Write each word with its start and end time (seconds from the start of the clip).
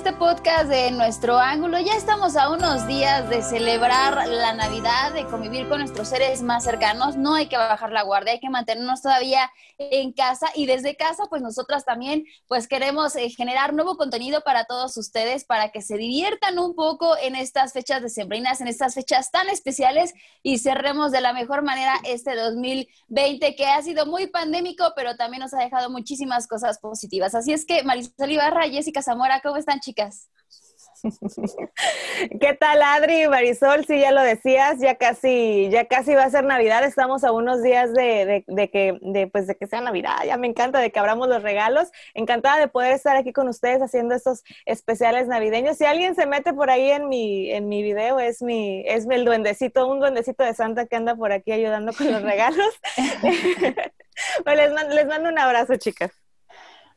este 0.00 0.14
podcast 0.14 0.70
de 0.70 0.90
Nuestro 0.92 1.38
Ángulo. 1.38 1.78
Ya 1.78 1.92
estamos 1.94 2.34
a 2.34 2.48
unos 2.50 2.86
días 2.86 3.28
de 3.28 3.42
celebrar 3.42 4.26
la 4.26 4.54
Navidad, 4.54 5.12
de 5.12 5.26
convivir 5.26 5.68
con 5.68 5.80
nuestros 5.80 6.08
seres 6.08 6.40
más 6.40 6.64
cercanos. 6.64 7.16
No 7.18 7.34
hay 7.34 7.48
que 7.48 7.58
bajar 7.58 7.92
la 7.92 8.02
guardia, 8.02 8.32
hay 8.32 8.40
que 8.40 8.48
mantenernos 8.48 9.02
todavía 9.02 9.50
en 9.76 10.12
casa 10.12 10.46
y 10.54 10.64
desde 10.64 10.96
casa, 10.96 11.24
pues 11.28 11.42
nosotras 11.42 11.84
también, 11.84 12.24
pues 12.48 12.66
queremos 12.66 13.14
eh, 13.14 13.28
generar 13.28 13.74
nuevo 13.74 13.98
contenido 13.98 14.40
para 14.40 14.64
todos 14.64 14.96
ustedes, 14.96 15.44
para 15.44 15.68
que 15.68 15.82
se 15.82 15.98
diviertan 15.98 16.58
un 16.58 16.74
poco 16.74 17.18
en 17.18 17.34
estas 17.34 17.74
fechas 17.74 18.00
decembrinas, 18.00 18.62
en 18.62 18.68
estas 18.68 18.94
fechas 18.94 19.30
tan 19.30 19.50
especiales 19.50 20.14
y 20.42 20.60
cerremos 20.60 21.12
de 21.12 21.20
la 21.20 21.34
mejor 21.34 21.62
manera 21.62 21.94
este 22.04 22.34
2020 22.36 23.54
que 23.54 23.66
ha 23.66 23.82
sido 23.82 24.06
muy 24.06 24.28
pandémico, 24.28 24.94
pero 24.96 25.16
también 25.16 25.42
nos 25.42 25.52
ha 25.52 25.58
dejado 25.58 25.90
muchísimas 25.90 26.46
cosas 26.46 26.78
positivas. 26.78 27.34
Así 27.34 27.52
es 27.52 27.66
que 27.66 27.82
Marisol 27.82 28.30
Ibarra, 28.30 28.66
Jessica 28.66 29.02
Zamora, 29.02 29.42
¿cómo 29.42 29.56
están 29.56 29.80
chicas? 29.90 30.28
¿Qué 32.40 32.54
tal, 32.60 32.82
Adri? 32.82 33.26
Marisol, 33.26 33.84
sí, 33.86 33.98
ya 33.98 34.12
lo 34.12 34.22
decías, 34.22 34.78
ya 34.78 34.96
casi, 34.96 35.68
ya 35.70 35.86
casi 35.86 36.14
va 36.14 36.24
a 36.24 36.30
ser 36.30 36.44
Navidad, 36.44 36.84
estamos 36.84 37.24
a 37.24 37.32
unos 37.32 37.62
días 37.62 37.92
de, 37.94 38.44
que, 38.70 38.98
de, 39.00 39.26
pues, 39.26 39.46
de 39.46 39.56
que 39.56 39.66
sea 39.66 39.80
Navidad, 39.80 40.18
ya 40.26 40.36
me 40.36 40.46
encanta 40.46 40.78
de 40.78 40.92
que 40.92 40.98
abramos 40.98 41.28
los 41.28 41.42
regalos, 41.42 41.90
encantada 42.14 42.60
de 42.60 42.68
poder 42.68 42.92
estar 42.92 43.16
aquí 43.16 43.32
con 43.32 43.48
ustedes 43.48 43.80
haciendo 43.80 44.14
estos 44.14 44.44
especiales 44.66 45.26
navideños. 45.26 45.78
Si 45.78 45.86
alguien 45.86 46.14
se 46.14 46.26
mete 46.26 46.52
por 46.52 46.70
ahí 46.70 46.90
en 46.90 47.08
mi, 47.08 47.50
en 47.50 47.68
mi 47.68 47.82
video, 47.82 48.20
es 48.20 48.42
mi, 48.42 48.84
es 48.86 49.08
el 49.10 49.24
duendecito, 49.24 49.88
un 49.88 50.00
duendecito 50.00 50.44
de 50.44 50.54
Santa 50.54 50.86
que 50.86 50.96
anda 50.96 51.16
por 51.16 51.32
aquí 51.32 51.52
ayudando 51.52 51.92
con 51.94 52.12
los 52.12 52.22
regalos. 52.22 52.78
pues 54.44 54.56
les, 54.56 54.94
les 54.94 55.06
mando 55.06 55.30
un 55.30 55.38
abrazo, 55.38 55.76
chicas. 55.76 56.19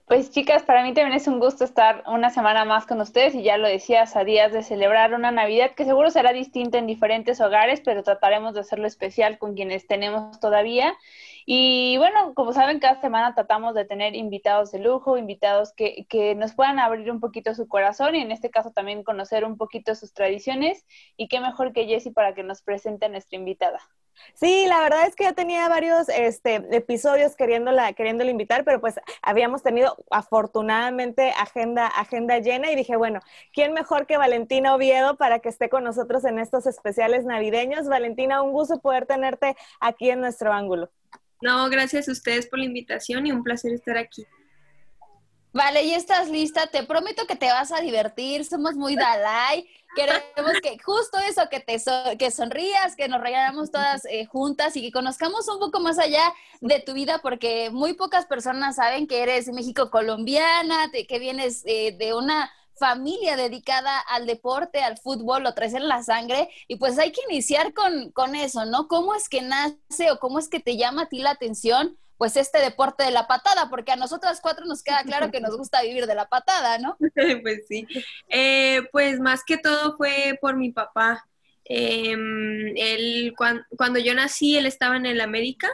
Pues 0.05 0.31
chicas, 0.31 0.63
para 0.63 0.83
mí 0.83 0.93
también 0.93 1.15
es 1.15 1.27
un 1.27 1.39
gusto 1.39 1.63
estar 1.63 2.03
una 2.07 2.29
semana 2.29 2.65
más 2.65 2.85
con 2.85 2.99
ustedes 2.99 3.33
y 3.35 3.43
ya 3.43 3.57
lo 3.57 3.67
decías, 3.67 4.15
a 4.17 4.25
días 4.25 4.51
de 4.51 4.61
celebrar 4.61 5.13
una 5.13 5.31
Navidad 5.31 5.71
que 5.75 5.85
seguro 5.85 6.11
será 6.11 6.33
distinta 6.33 6.77
en 6.77 6.87
diferentes 6.87 7.39
hogares, 7.39 7.81
pero 7.83 8.03
trataremos 8.03 8.53
de 8.53 8.59
hacerlo 8.59 8.85
especial 8.85 9.37
con 9.37 9.55
quienes 9.55 9.87
tenemos 9.87 10.39
todavía. 10.41 10.93
Y 11.45 11.97
bueno, 11.97 12.33
como 12.33 12.51
saben, 12.51 12.79
cada 12.79 12.99
semana 12.99 13.33
tratamos 13.33 13.75
de 13.75 13.85
tener 13.85 14.13
invitados 14.13 14.71
de 14.71 14.79
lujo, 14.79 15.17
invitados 15.17 15.73
que, 15.73 16.05
que, 16.09 16.35
nos 16.35 16.53
puedan 16.53 16.79
abrir 16.79 17.09
un 17.09 17.21
poquito 17.21 17.55
su 17.55 17.67
corazón 17.67 18.15
y 18.15 18.21
en 18.21 18.31
este 18.31 18.49
caso 18.49 18.71
también 18.71 19.03
conocer 19.03 19.45
un 19.45 19.57
poquito 19.57 19.95
sus 19.95 20.13
tradiciones. 20.13 20.85
Y 21.17 21.29
qué 21.29 21.39
mejor 21.39 21.71
que 21.73 21.85
Jessie 21.85 22.11
para 22.11 22.33
que 22.33 22.43
nos 22.43 22.61
presente 22.61 23.05
a 23.05 23.09
nuestra 23.09 23.37
invitada. 23.37 23.79
Sí, 24.33 24.65
la 24.67 24.81
verdad 24.81 25.07
es 25.07 25.15
que 25.15 25.25
ya 25.25 25.33
tenía 25.33 25.67
varios 25.69 26.09
este, 26.09 26.55
episodios 26.71 27.35
queriéndola, 27.35 27.93
queriéndola 27.93 28.31
invitar, 28.31 28.63
pero 28.63 28.81
pues 28.81 28.95
habíamos 29.21 29.63
tenido 29.63 29.95
afortunadamente 30.11 31.31
agenda, 31.31 31.87
agenda 31.87 32.39
llena 32.39 32.71
y 32.71 32.75
dije, 32.75 32.95
bueno, 32.95 33.19
¿quién 33.53 33.73
mejor 33.73 34.05
que 34.05 34.17
Valentina 34.17 34.75
Oviedo 34.75 35.17
para 35.17 35.39
que 35.39 35.49
esté 35.49 35.69
con 35.69 35.83
nosotros 35.83 36.25
en 36.25 36.39
estos 36.39 36.65
especiales 36.65 37.25
navideños? 37.25 37.87
Valentina, 37.87 38.41
un 38.41 38.51
gusto 38.51 38.79
poder 38.79 39.05
tenerte 39.05 39.55
aquí 39.79 40.09
en 40.09 40.21
nuestro 40.21 40.51
ángulo. 40.51 40.89
No, 41.41 41.69
gracias 41.69 42.07
a 42.07 42.11
ustedes 42.11 42.47
por 42.47 42.59
la 42.59 42.65
invitación 42.65 43.27
y 43.27 43.31
un 43.31 43.43
placer 43.43 43.73
estar 43.73 43.97
aquí. 43.97 44.25
Vale, 45.53 45.83
y 45.83 45.93
estás 45.93 46.29
lista. 46.29 46.65
Te 46.65 46.83
prometo 46.83 47.27
que 47.27 47.35
te 47.35 47.45
vas 47.45 47.71
a 47.71 47.79
divertir. 47.79 48.43
Somos 48.43 48.75
muy 48.75 48.95
Dalai. 48.95 49.67
Queremos 49.95 50.59
que 50.63 50.79
justo 50.83 51.19
eso, 51.19 51.43
que 51.51 51.59
te 51.59 51.77
que 52.17 52.31
sonrías, 52.31 52.95
que 52.95 53.07
nos 53.07 53.21
regalamos 53.21 53.69
todas 53.69 54.05
eh, 54.05 54.25
juntas 54.25 54.75
y 54.75 54.81
que 54.81 54.91
conozcamos 54.91 55.47
un 55.47 55.59
poco 55.59 55.79
más 55.79 55.99
allá 55.99 56.33
de 56.61 56.79
tu 56.79 56.93
vida, 56.93 57.19
porque 57.21 57.69
muy 57.69 57.93
pocas 57.93 58.25
personas 58.25 58.77
saben 58.77 59.05
que 59.05 59.21
eres 59.21 59.49
México 59.49 59.91
colombiana, 59.91 60.91
que 60.91 61.19
vienes 61.19 61.61
eh, 61.67 61.95
de 61.95 62.15
una 62.15 62.51
familia 62.75 63.35
dedicada 63.35 63.99
al 63.99 64.25
deporte, 64.25 64.81
al 64.81 64.97
fútbol, 64.97 65.43
lo 65.43 65.53
traes 65.53 65.75
en 65.75 65.87
la 65.87 66.01
sangre 66.01 66.49
y 66.67 66.77
pues 66.77 66.97
hay 66.97 67.11
que 67.11 67.21
iniciar 67.29 67.75
con, 67.75 68.11
con 68.11 68.35
eso, 68.35 68.65
¿no? 68.65 68.87
¿Cómo 68.87 69.13
es 69.13 69.29
que 69.29 69.43
nace 69.43 70.09
o 70.11 70.17
cómo 70.17 70.39
es 70.39 70.49
que 70.49 70.59
te 70.59 70.75
llama 70.75 71.03
a 71.03 71.09
ti 71.09 71.19
la 71.19 71.29
atención? 71.29 71.99
Pues 72.17 72.37
este 72.37 72.59
deporte 72.59 73.03
de 73.03 73.11
la 73.11 73.27
patada, 73.27 73.69
porque 73.69 73.91
a 73.91 73.95
nosotras 73.95 74.39
cuatro 74.41 74.65
nos 74.65 74.83
queda 74.83 75.03
claro 75.03 75.31
que 75.31 75.41
nos 75.41 75.57
gusta 75.57 75.81
vivir 75.81 76.05
de 76.05 76.15
la 76.15 76.27
patada, 76.27 76.77
¿no? 76.77 76.97
pues 77.41 77.65
sí. 77.67 77.87
Eh, 78.29 78.81
pues 78.91 79.19
más 79.19 79.43
que 79.45 79.57
todo 79.57 79.97
fue 79.97 80.37
por 80.41 80.55
mi 80.55 80.71
papá. 80.71 81.25
Em, 81.65 82.75
él, 82.75 83.33
cuando 83.77 83.99
yo 83.99 84.13
nací, 84.13 84.57
él 84.57 84.65
estaba 84.65 84.97
en 84.97 85.05
el 85.05 85.21
América 85.21 85.69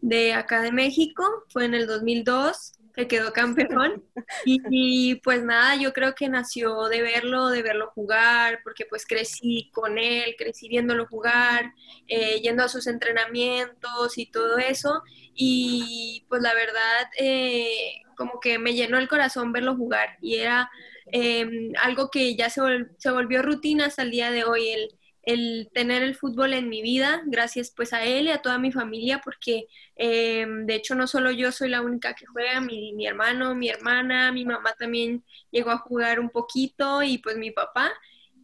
de 0.00 0.34
acá 0.34 0.62
de 0.62 0.72
México, 0.72 1.24
fue 1.48 1.64
en 1.64 1.74
el 1.74 1.86
2002 1.86 2.72
que 2.94 3.08
quedó 3.08 3.32
campeón. 3.32 4.04
Y, 4.44 5.16
pues 5.16 5.42
nada, 5.42 5.76
yo 5.76 5.92
creo 5.92 6.14
que 6.14 6.28
nació 6.28 6.88
de 6.88 7.02
verlo, 7.02 7.48
de 7.48 7.62
verlo 7.62 7.90
jugar, 7.94 8.60
porque 8.64 8.86
pues 8.86 9.06
crecí 9.06 9.70
con 9.72 9.98
él, 9.98 10.34
crecí 10.38 10.68
viéndolo 10.68 11.06
jugar, 11.06 11.74
eh, 12.08 12.40
yendo 12.40 12.64
a 12.64 12.68
sus 12.68 12.86
entrenamientos 12.86 14.18
y 14.18 14.26
todo 14.26 14.58
eso. 14.58 15.02
Y 15.34 16.24
pues 16.28 16.42
la 16.42 16.54
verdad, 16.54 17.10
eh, 17.18 18.02
como 18.16 18.40
que 18.40 18.58
me 18.58 18.74
llenó 18.74 18.98
el 18.98 19.08
corazón 19.08 19.52
verlo 19.52 19.76
jugar. 19.76 20.16
Y 20.20 20.36
era 20.36 20.70
em, 21.06 21.72
algo 21.82 22.10
que 22.10 22.34
ya 22.36 22.50
se, 22.50 22.60
se 22.98 23.10
volvió 23.10 23.42
rutina 23.42 23.86
hasta 23.86 24.02
el 24.02 24.10
día 24.10 24.30
de 24.30 24.44
hoy. 24.44 24.68
El, 24.70 24.88
el 25.22 25.70
tener 25.72 26.02
el 26.02 26.14
fútbol 26.16 26.52
en 26.52 26.68
mi 26.68 26.82
vida, 26.82 27.22
gracias 27.26 27.72
pues 27.74 27.92
a 27.92 28.04
él 28.04 28.26
y 28.26 28.30
a 28.30 28.42
toda 28.42 28.58
mi 28.58 28.72
familia, 28.72 29.20
porque 29.24 29.66
eh, 29.96 30.46
de 30.48 30.74
hecho 30.74 30.94
no 30.94 31.06
solo 31.06 31.30
yo 31.30 31.52
soy 31.52 31.68
la 31.68 31.80
única 31.80 32.14
que 32.14 32.26
juega, 32.26 32.60
mi, 32.60 32.92
mi, 32.94 33.06
hermano, 33.06 33.54
mi 33.54 33.68
hermana, 33.68 34.32
mi 34.32 34.44
mamá 34.44 34.72
también 34.78 35.24
llegó 35.50 35.70
a 35.70 35.78
jugar 35.78 36.20
un 36.20 36.30
poquito 36.30 37.02
y 37.02 37.18
pues 37.18 37.36
mi 37.36 37.50
papá. 37.50 37.92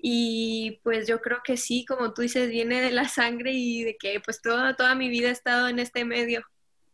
Y 0.01 0.81
pues 0.85 1.09
yo 1.09 1.21
creo 1.21 1.41
que 1.45 1.57
sí, 1.57 1.85
como 1.85 2.15
tú 2.15 2.23
dices, 2.23 2.49
viene 2.51 2.81
de 2.81 2.93
la 2.93 3.09
sangre 3.09 3.53
y 3.53 3.83
de 3.83 3.97
que 3.97 4.21
pues 4.21 4.41
toda, 4.41 4.77
toda 4.77 4.95
mi 4.95 5.09
vida 5.09 5.29
he 5.29 5.33
estado 5.33 5.69
en 5.69 5.81
este 5.81 6.05
medio. 6.05 6.45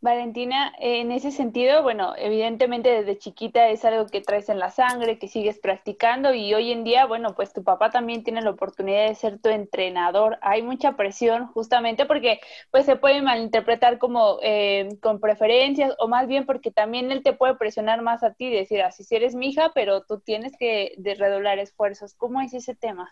Valentina, 0.04 0.70
en 0.78 1.10
ese 1.10 1.30
sentido, 1.30 1.82
bueno, 1.82 2.14
evidentemente 2.18 2.90
desde 2.90 3.16
chiquita 3.18 3.70
es 3.70 3.86
algo 3.86 4.04
que 4.06 4.20
traes 4.20 4.50
en 4.50 4.58
la 4.58 4.70
sangre, 4.70 5.18
que 5.18 5.28
sigues 5.28 5.58
practicando 5.58 6.34
y 6.34 6.52
hoy 6.52 6.72
en 6.72 6.84
día, 6.84 7.06
bueno, 7.06 7.34
pues 7.34 7.54
tu 7.54 7.64
papá 7.64 7.90
también 7.90 8.22
tiene 8.22 8.42
la 8.42 8.50
oportunidad 8.50 9.08
de 9.08 9.14
ser 9.14 9.38
tu 9.40 9.48
entrenador. 9.48 10.38
Hay 10.42 10.60
mucha 10.62 10.92
presión 10.92 11.46
justamente 11.48 12.04
porque 12.04 12.38
pues 12.70 12.84
se 12.84 12.96
puede 12.96 13.22
malinterpretar 13.22 13.98
como 13.98 14.38
eh, 14.42 14.90
con 15.00 15.20
preferencias 15.20 15.94
o 15.98 16.06
más 16.06 16.28
bien 16.28 16.44
porque 16.44 16.70
también 16.70 17.10
él 17.10 17.22
te 17.22 17.32
puede 17.32 17.54
presionar 17.56 18.02
más 18.02 18.22
a 18.22 18.34
ti, 18.34 18.50
decir, 18.50 18.82
así 18.82 19.04
si 19.04 19.16
eres 19.16 19.34
mi 19.34 19.48
hija, 19.48 19.72
pero 19.74 20.02
tú 20.04 20.20
tienes 20.20 20.52
que 20.58 20.92
redoblar 21.18 21.58
esfuerzos. 21.58 22.14
¿Cómo 22.14 22.42
es 22.42 22.52
ese 22.52 22.74
tema? 22.74 23.10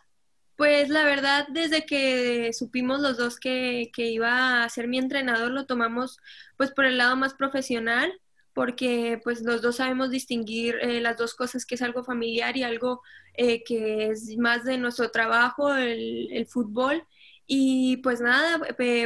Pues 0.56 0.90
la 0.90 1.04
verdad, 1.04 1.46
desde 1.48 1.86
que 1.86 2.52
supimos 2.52 3.00
los 3.00 3.16
dos 3.16 3.38
que, 3.38 3.90
iba 3.96 4.62
a 4.62 4.68
ser 4.68 4.86
mi 4.86 4.98
entrenador, 4.98 5.50
lo 5.50 5.66
tomamos 5.66 6.18
pues 6.56 6.70
por 6.72 6.84
el 6.84 6.98
lado 6.98 7.16
más 7.16 7.34
profesional, 7.34 8.12
porque 8.52 9.20
pues 9.24 9.42
los 9.42 9.62
dos 9.62 9.76
sabemos 9.76 10.10
distinguir 10.10 10.76
eh, 10.82 11.00
las 11.00 11.16
dos 11.16 11.34
cosas, 11.34 11.64
que 11.64 11.76
es 11.76 11.82
algo 11.82 12.04
familiar 12.04 12.56
y 12.56 12.64
algo 12.64 13.02
eh, 13.34 13.64
que 13.64 14.08
es 14.08 14.36
más 14.36 14.64
de 14.64 14.78
nuestro 14.78 15.10
trabajo, 15.10 15.74
el, 15.74 16.46
fútbol. 16.48 17.04
Y 17.46 17.98
pues 17.98 18.20
nada, 18.20 18.60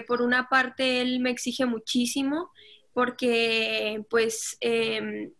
por 0.06 0.22
una 0.22 0.48
parte 0.48 1.00
él 1.00 1.20
me 1.20 1.30
exige 1.30 1.64
muchísimo, 1.64 2.50
porque 2.92 4.04
pues 4.10 4.56
em, 4.60 5.32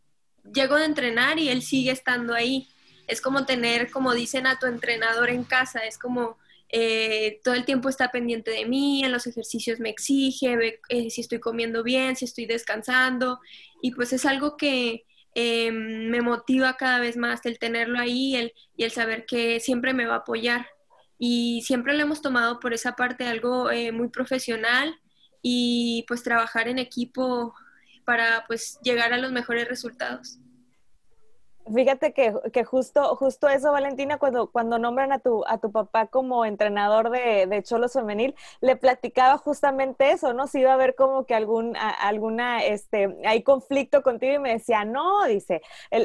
llego 0.54 0.76
de 0.76 0.84
entrenar 0.84 1.38
y 1.38 1.48
él 1.48 1.62
sigue 1.62 1.90
estando 1.90 2.34
ahí 2.34 2.68
es 3.06 3.20
como 3.20 3.46
tener, 3.46 3.90
como 3.90 4.14
dicen, 4.14 4.46
a 4.46 4.58
tu 4.58 4.66
entrenador 4.66 5.30
en 5.30 5.44
casa, 5.44 5.80
es 5.80 5.98
como 5.98 6.36
eh, 6.68 7.40
todo 7.44 7.54
el 7.54 7.64
tiempo 7.64 7.88
está 7.88 8.10
pendiente 8.10 8.50
de 8.50 8.66
mí, 8.66 9.04
en 9.04 9.12
los 9.12 9.26
ejercicios 9.26 9.78
me 9.78 9.90
exige, 9.90 10.56
ve, 10.56 10.80
eh, 10.88 11.10
si 11.10 11.20
estoy 11.20 11.38
comiendo 11.38 11.82
bien, 11.82 12.16
si 12.16 12.24
estoy 12.24 12.46
descansando, 12.46 13.40
y 13.82 13.92
pues 13.92 14.12
es 14.12 14.26
algo 14.26 14.56
que 14.56 15.04
eh, 15.34 15.70
me 15.70 16.22
motiva 16.22 16.76
cada 16.76 16.98
vez 16.98 17.16
más 17.16 17.44
el 17.46 17.58
tenerlo 17.58 17.98
ahí 17.98 18.34
el, 18.36 18.52
y 18.76 18.84
el 18.84 18.90
saber 18.90 19.26
que 19.26 19.60
siempre 19.60 19.94
me 19.94 20.06
va 20.06 20.14
a 20.14 20.18
apoyar. 20.18 20.66
Y 21.18 21.62
siempre 21.62 21.94
lo 21.94 22.02
hemos 22.02 22.20
tomado 22.20 22.60
por 22.60 22.74
esa 22.74 22.94
parte 22.94 23.26
algo 23.26 23.70
muy 23.92 24.08
profesional 24.08 24.94
y 25.40 26.04
pues 26.08 26.22
trabajar 26.22 26.68
en 26.68 26.78
equipo 26.78 27.54
para 28.04 28.44
pues 28.46 28.78
llegar 28.82 29.12
a 29.14 29.18
los 29.18 29.32
mejores 29.32 29.66
resultados. 29.66 30.38
Fíjate 31.74 32.12
que, 32.12 32.32
que, 32.52 32.62
justo, 32.62 33.16
justo 33.16 33.48
eso, 33.48 33.72
Valentina, 33.72 34.18
cuando, 34.18 34.52
cuando 34.52 34.78
nombran 34.78 35.10
a 35.10 35.18
tu, 35.18 35.44
a 35.48 35.58
tu 35.58 35.72
papá 35.72 36.06
como 36.06 36.44
entrenador 36.44 37.10
de, 37.10 37.46
de 37.48 37.62
Cholos 37.64 37.94
Femenil, 37.94 38.36
le 38.60 38.76
platicaba 38.76 39.36
justamente 39.38 40.12
eso, 40.12 40.32
¿no? 40.32 40.46
Si 40.46 40.60
iba 40.60 40.70
a 40.70 40.74
haber 40.74 40.94
como 40.94 41.26
que 41.26 41.34
algún, 41.34 41.76
alguna, 41.76 42.64
este, 42.64 43.16
hay 43.24 43.42
conflicto 43.42 44.02
contigo 44.02 44.34
y 44.34 44.38
me 44.38 44.52
decía, 44.52 44.84
no, 44.84 45.24
dice, 45.24 45.60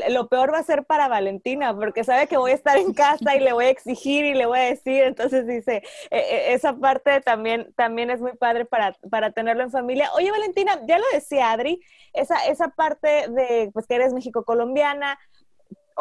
lo 0.10 0.30
peor 0.30 0.52
va 0.52 0.58
a 0.58 0.64
ser 0.64 0.84
para 0.84 1.08
Valentina, 1.08 1.76
porque 1.76 2.04
sabe 2.04 2.26
que 2.26 2.38
voy 2.38 2.52
a 2.52 2.56
estar 2.56 2.78
en 2.78 2.94
casa 2.96 3.36
y 3.36 3.40
le 3.40 3.54
voy 3.54 3.66
a 3.66 3.70
exigir 3.70 4.26
y 4.26 4.34
le 4.34 4.48
voy 4.48 4.58
a 4.58 4.64
decir, 4.64 5.04
entonces 5.04 5.46
dice, 5.46 5.84
e, 6.10 6.18
e, 6.18 6.54
esa 6.54 6.74
parte 6.74 7.22
también, 7.22 7.72
también 7.76 8.10
es 8.10 8.20
muy 8.20 8.34
padre 8.34 8.66
para, 8.66 8.94
para 9.12 9.32
tenerlo 9.32 9.62
en 9.62 9.70
familia. 9.70 10.10
Oye, 10.16 10.32
Valentina, 10.32 10.82
ya 10.88 10.98
lo 10.98 11.06
decía 11.14 11.52
Adri, 11.52 11.80
esa, 12.14 12.48
esa 12.48 12.70
parte 12.70 13.28
de, 13.30 13.70
pues 13.74 13.86
que 13.86 13.94
eres 13.94 14.12
México-colombiana, 14.12 15.20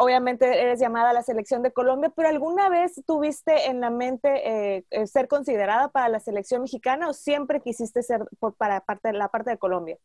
obviamente 0.01 0.61
eres 0.61 0.79
llamada 0.79 1.11
a 1.11 1.13
la 1.13 1.21
selección 1.21 1.61
de 1.61 1.71
Colombia, 1.71 2.11
pero 2.15 2.27
¿alguna 2.27 2.69
vez 2.69 2.99
tuviste 3.05 3.67
en 3.69 3.81
la 3.81 3.91
mente 3.91 4.29
eh, 4.77 4.85
eh, 4.89 5.05
ser 5.05 5.27
considerada 5.27 5.89
para 5.89 6.09
la 6.09 6.19
selección 6.19 6.63
mexicana 6.63 7.07
o 7.07 7.13
siempre 7.13 7.61
quisiste 7.61 8.01
ser 8.01 8.25
por, 8.39 8.55
para 8.55 8.81
parte, 8.81 9.13
la 9.13 9.27
parte 9.27 9.51
de 9.51 9.59
Colombia? 9.59 9.99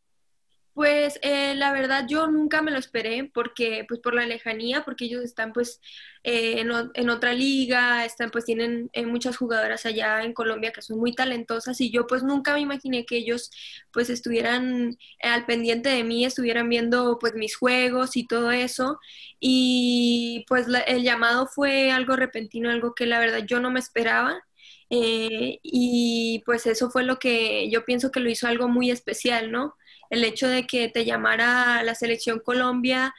Pues 0.77 1.19
eh, 1.23 1.55
la 1.55 1.73
verdad 1.73 2.05
yo 2.07 2.27
nunca 2.29 2.61
me 2.61 2.71
lo 2.71 2.79
esperé 2.79 3.31
porque 3.33 3.87
pues 3.89 3.99
por 4.01 4.15
la 4.15 4.27
lejanía, 4.27 4.85
porque 4.85 5.07
ellos 5.07 5.25
están 5.25 5.55
pues 5.55 5.81
eh, 6.23 6.61
en, 6.61 7.09
otra 7.11 7.33
liga, 7.33 8.05
están 8.05 8.31
pues 8.31 8.45
tienen 8.45 8.91
eh, 8.93 9.07
muchas 9.07 9.39
jugadoras 9.39 9.87
allá 9.87 10.23
en 10.23 10.35
Colombia 10.35 10.73
que 10.73 10.83
son 10.83 10.99
muy 10.99 11.15
talentosas 11.15 11.81
y 11.81 11.91
yo 11.91 12.07
pues 12.07 12.23
nunca 12.23 12.53
me 12.53 12.61
imaginé 12.61 13.07
que 13.07 13.17
ellos 13.17 13.51
pues 13.91 14.11
estuvieran 14.11 14.99
al 15.23 15.47
pendiente 15.47 15.89
de 15.89 16.05
mí, 16.05 16.27
estuvieran 16.27 16.69
viendo 16.69 17.17
pues 17.19 17.33
mis 17.35 17.57
juegos 17.57 18.15
y 18.19 18.27
todo 18.27 18.51
eso 18.53 18.99
y 19.41 20.45
pues 20.49 20.67
el 20.87 21.03
llamado 21.05 21.47
fue 21.47 21.91
algo 21.91 22.17
repentino, 22.17 22.69
algo 22.71 22.95
que 22.95 23.07
la 23.07 23.19
verdad 23.19 23.45
yo 23.47 23.61
no 23.61 23.71
me 23.71 23.81
esperaba. 23.81 24.43
y 24.91 26.43
pues 26.47 26.67
eso 26.67 26.91
fue 26.91 27.03
lo 27.05 27.19
que 27.19 27.71
yo 27.71 27.85
pienso 27.85 28.11
que 28.11 28.21
lo 28.21 28.31
hizo 28.31 28.47
algo 28.47 28.69
muy 28.69 28.91
especial, 28.91 29.51
¿no? 29.51 29.75
El 30.11 30.25
hecho 30.25 30.49
de 30.49 30.67
que 30.67 30.89
te 30.89 31.05
llamara 31.05 31.83
la 31.83 31.95
selección 31.95 32.41
Colombia 32.41 33.15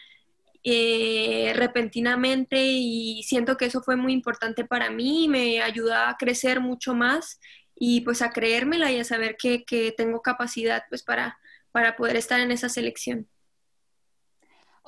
eh, 0.64 1.54
repentinamente 1.56 2.58
y 2.62 3.24
siento 3.24 3.58
que 3.58 3.66
eso 3.66 3.82
fue 3.82 3.96
muy 3.96 4.12
importante 4.14 4.66
para 4.66 4.90
mí, 4.90 5.28
me 5.30 5.62
ayudó 5.62 5.96
a 5.96 6.18
crecer 6.18 6.60
mucho 6.60 6.94
más 6.94 7.40
y 7.76 8.02
pues 8.02 8.22
a 8.22 8.32
creérmela 8.32 8.92
y 8.92 9.00
a 9.00 9.04
saber 9.04 9.38
que, 9.38 9.64
que 9.64 9.94
tengo 9.96 10.22
capacidad 10.22 10.84
pues 10.90 11.04
para, 11.04 11.38
para 11.72 11.96
poder 11.96 12.16
estar 12.16 12.40
en 12.40 12.52
esa 12.52 12.70
selección. 12.70 13.28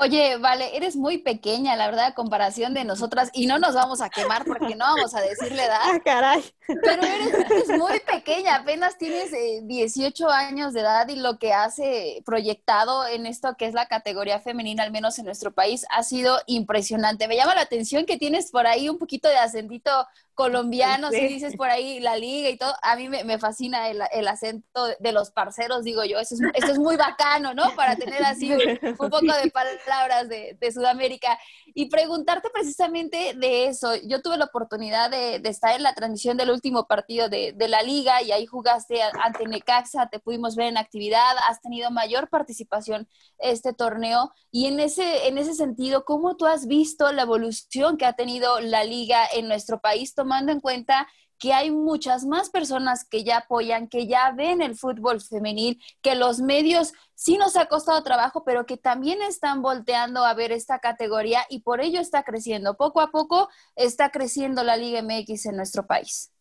Oye, 0.02 0.38
vale, 0.38 0.78
eres 0.78 0.96
muy 0.96 1.18
pequeña, 1.18 1.76
la 1.76 1.88
verdad, 1.88 2.06
a 2.06 2.14
comparación 2.14 2.74
de 2.74 2.86
nosotras, 2.86 3.30
y 3.34 3.48
no 3.48 3.60
nos 3.60 3.76
vamos 3.76 4.00
a 4.00 4.10
quemar 4.10 4.46
porque 4.46 4.74
no 4.76 4.86
vamos 4.86 5.14
a 5.14 5.20
decirle 5.20 5.66
edad. 5.66 5.82
Ah, 5.82 6.00
caray. 6.00 6.42
Pero 6.68 7.04
eres, 7.04 7.68
muy 7.78 8.00
pequeña, 8.00 8.56
apenas 8.56 8.98
tienes 8.98 9.32
18 9.64 10.30
eh, 10.30 10.32
años 10.34 10.72
de 10.72 10.80
edad 10.80 11.10
y 11.10 11.18
lo 11.18 11.38
que 11.38 11.52
hace 11.52 12.24
proyectado 12.26 13.06
en 13.08 13.26
esto 13.26 13.56
que 13.58 13.66
es 13.66 13.74
la 13.74 13.88
categoría 13.88 14.40
femenina, 14.40 14.84
al 14.84 14.92
menos 14.92 15.20
en 15.20 15.26
nuestro 15.26 15.52
país, 15.52 15.86
ha 15.90 16.02
sido 16.04 16.40
impresionante. 16.46 17.28
Me 17.28 17.36
llama 17.36 17.56
la 17.56 17.62
atención 17.62 18.06
que 18.06 18.18
tienes 18.18 18.52
por 18.52 18.68
ahí 18.68 18.88
un 18.88 19.00
poquito 19.00 19.28
de 19.28 19.38
acentito 19.38 19.92
colombiano, 20.40 21.12
si 21.12 21.28
dices 21.28 21.58
por 21.58 21.70
ahí 21.70 22.00
la 22.00 22.16
liga 22.16 22.48
y 22.48 22.56
todo, 22.56 22.74
a 22.82 22.96
mí 22.96 23.10
me, 23.10 23.38
fascina 23.40 23.90
el, 23.90 24.28
acento 24.30 24.86
de 24.98 25.12
los 25.12 25.32
parceros, 25.32 25.84
digo 25.84 26.06
yo, 26.06 26.18
eso 26.18 26.36
es, 26.54 26.64
es 26.64 26.80
muy 26.80 26.96
bacano, 26.96 27.54
¿no? 27.54 27.76
Para 27.76 27.98
tener 27.98 28.24
así 28.24 28.50
un, 28.54 28.96
poco 28.96 29.20
de 29.20 29.52
palabras 29.52 30.30
de, 30.30 30.72
Sudamérica. 30.72 31.38
Y 31.74 31.90
preguntarte 31.90 32.50
precisamente 32.52 33.34
de 33.36 33.66
eso, 33.66 33.96
yo 34.08 34.22
tuve 34.22 34.38
la 34.38 34.46
oportunidad 34.46 35.10
de, 35.10 35.42
estar 35.50 35.76
en 35.76 35.84
la 35.84 35.94
transmisión 35.94 36.38
del 36.38 36.52
último 36.52 36.88
partido 36.88 37.28
de, 37.28 37.52
de, 37.54 37.68
la 37.68 37.82
liga 37.82 38.22
y 38.22 38.32
ahí 38.32 38.46
jugaste 38.46 39.02
ante 39.22 39.46
Necaxa, 39.46 40.08
te 40.08 40.20
pudimos 40.20 40.56
ver 40.56 40.68
en 40.68 40.78
actividad, 40.78 41.36
has 41.50 41.60
tenido 41.62 41.92
mayor 41.92 42.30
participación 42.30 43.10
este 43.40 43.74
torneo 43.74 44.32
y 44.52 44.68
en 44.68 44.80
ese, 44.80 45.28
en 45.28 45.38
ese 45.38 45.54
sentido, 45.54 46.06
¿cómo 46.06 46.38
tú 46.38 46.46
has 46.46 46.68
visto 46.68 47.12
la 47.12 47.24
evolución 47.24 47.98
que 47.98 48.06
ha 48.06 48.14
tenido 48.14 48.62
la 48.62 48.84
liga 48.84 49.28
en 49.34 49.48
nuestro 49.48 49.82
país? 49.82 50.14
tomando 50.16 50.29
en 50.38 50.60
cuenta 50.60 51.08
que 51.40 51.54
hay 51.54 51.72
muchas 51.72 52.26
más 52.26 52.50
personas 52.50 53.06
que 53.06 53.24
ya 53.24 53.38
apoyan, 53.38 53.88
que 53.88 54.08
ya 54.08 54.32
ven 54.32 54.62
el 54.62 54.76
fútbol 54.76 55.22
femenil, 55.22 55.82
que 56.02 56.16
los 56.16 56.40
medios 56.42 56.92
sí 57.16 57.38
nos 57.38 57.56
ha 57.56 57.68
costado 57.68 58.04
trabajo, 58.04 58.44
pero 58.44 58.66
que 58.66 58.76
también 58.76 59.22
están 59.22 59.62
volteando 59.62 60.26
a 60.26 60.34
ver 60.34 60.52
esta 60.52 60.80
categoría 60.80 61.46
y 61.50 61.62
por 61.62 61.80
ello 61.80 62.02
está 62.02 62.24
creciendo. 62.24 62.76
Poco 62.76 63.00
a 63.00 63.10
poco 63.10 63.48
está 63.76 64.12
creciendo 64.12 64.64
la 64.64 64.76
Liga 64.76 65.02
MX 65.02 65.46
en 65.46 65.56
nuestro 65.56 65.88
país. 65.88 66.32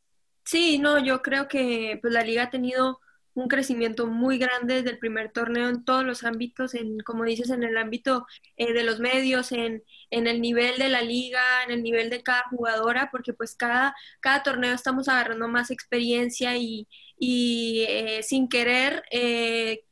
Sí, 0.44 0.78
no, 0.78 0.98
yo 0.98 1.22
creo 1.22 1.46
que 1.46 1.98
pues, 2.00 2.12
la 2.12 2.22
liga 2.22 2.44
ha 2.44 2.50
tenido 2.50 3.00
un 3.38 3.48
crecimiento 3.48 4.06
muy 4.08 4.36
grande 4.38 4.74
desde 4.74 4.90
el 4.90 4.98
primer 4.98 5.30
torneo 5.30 5.68
en 5.68 5.84
todos 5.84 6.04
los 6.04 6.24
ámbitos, 6.24 6.74
en, 6.74 6.98
como 7.00 7.24
dices, 7.24 7.50
en 7.50 7.62
el 7.62 7.76
ámbito 7.76 8.26
eh, 8.56 8.72
de 8.72 8.82
los 8.82 8.98
medios, 8.98 9.52
en, 9.52 9.84
en, 10.10 10.26
el 10.26 10.40
nivel 10.40 10.76
de 10.78 10.88
la 10.88 11.02
liga, 11.02 11.42
en 11.64 11.70
el 11.70 11.82
nivel 11.82 12.10
de 12.10 12.22
cada 12.22 12.44
jugadora, 12.50 13.10
porque 13.12 13.32
pues 13.32 13.54
cada, 13.54 13.94
cada 14.20 14.42
torneo 14.42 14.74
estamos 14.74 15.08
agarrando 15.08 15.46
más 15.48 15.70
experiencia 15.70 16.56
y, 16.56 16.88
y 17.16 17.84
eh, 17.88 18.22
sin 18.24 18.48
querer, 18.48 19.04
eh, 19.12 19.84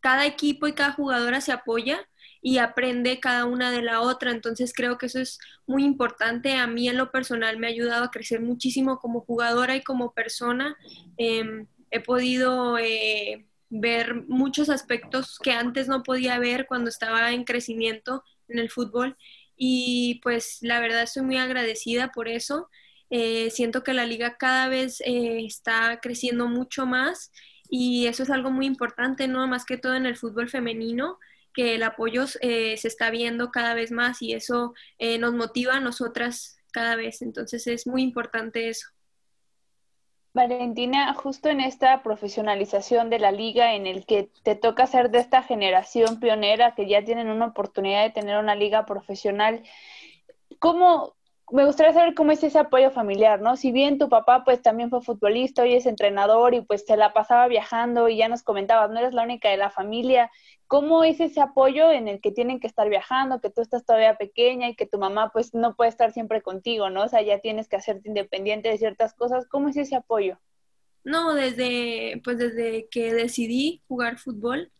cada 0.00 0.26
equipo 0.26 0.66
y 0.66 0.72
cada 0.72 0.92
jugadora 0.92 1.40
se 1.40 1.52
apoya 1.52 2.08
y 2.42 2.58
aprende 2.58 3.20
cada 3.20 3.44
una 3.44 3.70
de 3.70 3.82
la 3.82 4.00
otra. 4.00 4.32
Entonces 4.32 4.72
creo 4.74 4.98
que 4.98 5.06
eso 5.06 5.20
es 5.20 5.38
muy 5.66 5.84
importante. 5.84 6.54
A 6.54 6.66
mí 6.66 6.88
en 6.88 6.96
lo 6.96 7.12
personal 7.12 7.58
me 7.58 7.66
ha 7.68 7.70
ayudado 7.70 8.04
a 8.04 8.10
crecer 8.10 8.40
muchísimo 8.40 8.98
como 8.98 9.20
jugadora 9.20 9.76
y 9.76 9.82
como 9.82 10.12
persona. 10.12 10.76
Em, 11.18 11.66
he 11.90 12.00
podido 12.00 12.78
eh, 12.78 13.46
ver 13.68 14.14
muchos 14.28 14.68
aspectos 14.70 15.38
que 15.42 15.52
antes 15.52 15.88
no 15.88 16.02
podía 16.02 16.38
ver 16.38 16.66
cuando 16.66 16.88
estaba 16.88 17.32
en 17.32 17.44
crecimiento 17.44 18.24
en 18.48 18.58
el 18.58 18.70
fútbol 18.70 19.16
y 19.56 20.20
pues 20.22 20.58
la 20.62 20.80
verdad 20.80 21.02
estoy 21.02 21.22
muy 21.22 21.36
agradecida 21.36 22.12
por 22.12 22.28
eso. 22.28 22.68
Eh, 23.10 23.50
siento 23.50 23.82
que 23.82 23.92
la 23.92 24.06
liga 24.06 24.36
cada 24.38 24.68
vez 24.68 25.00
eh, 25.02 25.44
está 25.44 25.98
creciendo 26.00 26.48
mucho 26.48 26.86
más 26.86 27.32
y 27.68 28.06
eso 28.06 28.22
es 28.22 28.30
algo 28.30 28.50
muy 28.50 28.66
importante, 28.66 29.28
¿no? 29.28 29.46
Más 29.46 29.64
que 29.64 29.76
todo 29.76 29.94
en 29.94 30.06
el 30.06 30.16
fútbol 30.16 30.48
femenino, 30.48 31.18
que 31.52 31.74
el 31.74 31.82
apoyo 31.82 32.26
se 32.26 32.74
está 32.74 33.10
viendo 33.10 33.50
cada 33.50 33.74
vez 33.74 33.90
más 33.90 34.22
y 34.22 34.32
eso 34.32 34.74
nos 35.18 35.34
motiva 35.34 35.74
a 35.74 35.80
nosotras 35.80 36.58
cada 36.72 36.96
vez. 36.96 37.22
Entonces 37.22 37.66
es 37.66 37.86
muy 37.86 38.02
importante 38.02 38.68
eso. 38.68 38.88
Valentina, 40.32 41.12
justo 41.14 41.48
en 41.48 41.60
esta 41.60 42.02
profesionalización 42.02 43.10
de 43.10 43.18
la 43.18 43.32
liga 43.32 43.74
en 43.74 43.86
el 43.86 44.06
que 44.06 44.30
te 44.44 44.54
toca 44.54 44.86
ser 44.86 45.10
de 45.10 45.18
esta 45.18 45.42
generación 45.42 46.20
pionera 46.20 46.74
que 46.74 46.88
ya 46.88 47.04
tienen 47.04 47.28
una 47.28 47.46
oportunidad 47.46 48.04
de 48.04 48.10
tener 48.10 48.38
una 48.38 48.54
liga 48.54 48.86
profesional, 48.86 49.64
¿cómo, 50.60 51.16
me 51.52 51.64
gustaría 51.64 51.92
saber 51.92 52.14
cómo 52.14 52.32
es 52.32 52.42
ese 52.42 52.58
apoyo 52.58 52.90
familiar, 52.90 53.40
¿no? 53.40 53.56
Si 53.56 53.72
bien 53.72 53.98
tu 53.98 54.08
papá 54.08 54.44
pues 54.44 54.62
también 54.62 54.90
fue 54.90 55.02
futbolista, 55.02 55.62
hoy 55.62 55.74
es 55.74 55.86
entrenador 55.86 56.54
y 56.54 56.60
pues 56.60 56.84
se 56.86 56.96
la 56.96 57.12
pasaba 57.12 57.48
viajando 57.48 58.08
y 58.08 58.16
ya 58.16 58.28
nos 58.28 58.42
comentabas, 58.42 58.90
no 58.90 58.98
eres 58.98 59.14
la 59.14 59.22
única 59.22 59.48
de 59.48 59.56
la 59.56 59.70
familia, 59.70 60.30
¿cómo 60.66 61.04
es 61.04 61.20
ese 61.20 61.40
apoyo 61.40 61.90
en 61.90 62.08
el 62.08 62.20
que 62.20 62.32
tienen 62.32 62.60
que 62.60 62.66
estar 62.66 62.88
viajando, 62.88 63.40
que 63.40 63.50
tú 63.50 63.60
estás 63.60 63.84
todavía 63.84 64.16
pequeña 64.16 64.68
y 64.68 64.76
que 64.76 64.86
tu 64.86 64.98
mamá 64.98 65.30
pues 65.32 65.54
no 65.54 65.74
puede 65.74 65.90
estar 65.90 66.12
siempre 66.12 66.42
contigo, 66.42 66.90
¿no? 66.90 67.04
O 67.04 67.08
sea, 67.08 67.22
ya 67.22 67.40
tienes 67.40 67.68
que 67.68 67.76
hacerte 67.76 68.08
independiente 68.08 68.68
de 68.68 68.78
ciertas 68.78 69.14
cosas, 69.14 69.46
¿cómo 69.46 69.68
es 69.68 69.76
ese 69.76 69.96
apoyo? 69.96 70.38
No, 71.02 71.34
desde 71.34 72.20
pues 72.22 72.38
desde 72.38 72.88
que 72.88 73.12
decidí 73.14 73.82
jugar 73.88 74.18
fútbol, 74.18 74.70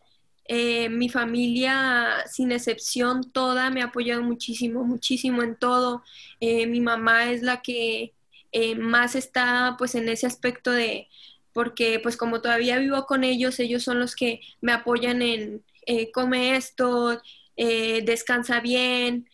eh, 0.52 0.88
mi 0.88 1.08
familia, 1.08 2.24
sin 2.26 2.50
excepción, 2.50 3.30
toda 3.30 3.70
me 3.70 3.82
ha 3.82 3.86
apoyado 3.86 4.20
muchísimo, 4.22 4.82
muchísimo 4.84 5.44
en 5.44 5.56
todo. 5.56 6.02
Eh, 6.40 6.66
mi 6.66 6.80
mamá 6.80 7.30
es 7.30 7.42
la 7.42 7.62
que 7.62 8.14
eh, 8.50 8.74
más 8.74 9.14
está 9.14 9.76
pues 9.78 9.94
en 9.94 10.08
ese 10.08 10.26
aspecto 10.26 10.72
de, 10.72 11.06
porque 11.52 12.00
pues 12.00 12.16
como 12.16 12.40
todavía 12.42 12.78
vivo 12.78 13.06
con 13.06 13.22
ellos, 13.22 13.60
ellos 13.60 13.84
son 13.84 14.00
los 14.00 14.16
que 14.16 14.40
me 14.60 14.72
apoyan 14.72 15.22
en 15.22 15.64
come 16.12 16.56
esto, 16.56 17.20
descansa 17.56 18.60
bien, 18.60 19.28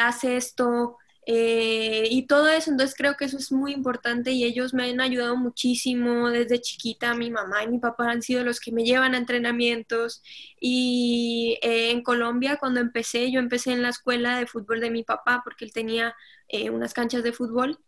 hace 0.00 0.36
esto, 0.36 0.96
eh, 1.24 2.08
y 2.10 2.26
todo 2.26 2.48
eso, 2.48 2.70
entonces 2.70 2.96
creo 2.96 3.14
que 3.16 3.26
eso 3.26 3.36
es 3.38 3.52
muy 3.52 3.72
importante 3.72 4.32
y 4.32 4.44
ellos 4.44 4.74
me 4.74 4.90
han 4.90 5.00
ayudado 5.00 5.36
muchísimo 5.36 6.30
desde 6.30 6.60
chiquita. 6.60 7.14
Mi 7.14 7.30
mamá 7.30 7.62
y 7.64 7.68
mi 7.68 7.78
papá 7.78 8.10
han 8.10 8.22
sido 8.22 8.42
los 8.44 8.58
que 8.60 8.72
me 8.72 8.84
llevan 8.84 9.14
a 9.14 9.18
entrenamientos. 9.18 10.22
Y 10.60 11.58
eh, 11.62 11.90
en 11.92 12.02
Colombia, 12.02 12.56
cuando 12.58 12.80
empecé, 12.80 13.30
yo 13.30 13.38
empecé 13.40 13.72
en 13.72 13.82
la 13.82 13.90
escuela 13.90 14.38
de 14.38 14.46
fútbol 14.46 14.80
de 14.80 14.90
mi 14.90 15.04
papá 15.04 15.42
porque 15.44 15.64
él 15.64 15.72
tenía 15.72 16.14
eh, 16.48 16.70
unas 16.70 16.92
canchas 16.94 17.22
de 17.22 17.32
fútbol. 17.32 17.78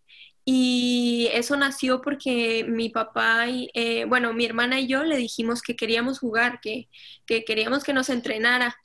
Y 0.47 1.29
eso 1.33 1.57
nació 1.57 2.03
porque 2.03 2.65
mi 2.69 2.91
papá 2.91 3.49
y, 3.49 3.71
bueno, 4.07 4.35
mi 4.35 4.45
hermana 4.45 4.79
y 4.79 4.87
yo 4.87 5.03
le 5.03 5.17
dijimos 5.17 5.63
que 5.63 5.75
queríamos 5.75 6.19
jugar, 6.19 6.61
que, 6.61 6.91
que 7.27 7.45
queríamos 7.45 7.83
que 7.83 7.95
nos 7.95 8.11
entrenara 8.11 8.77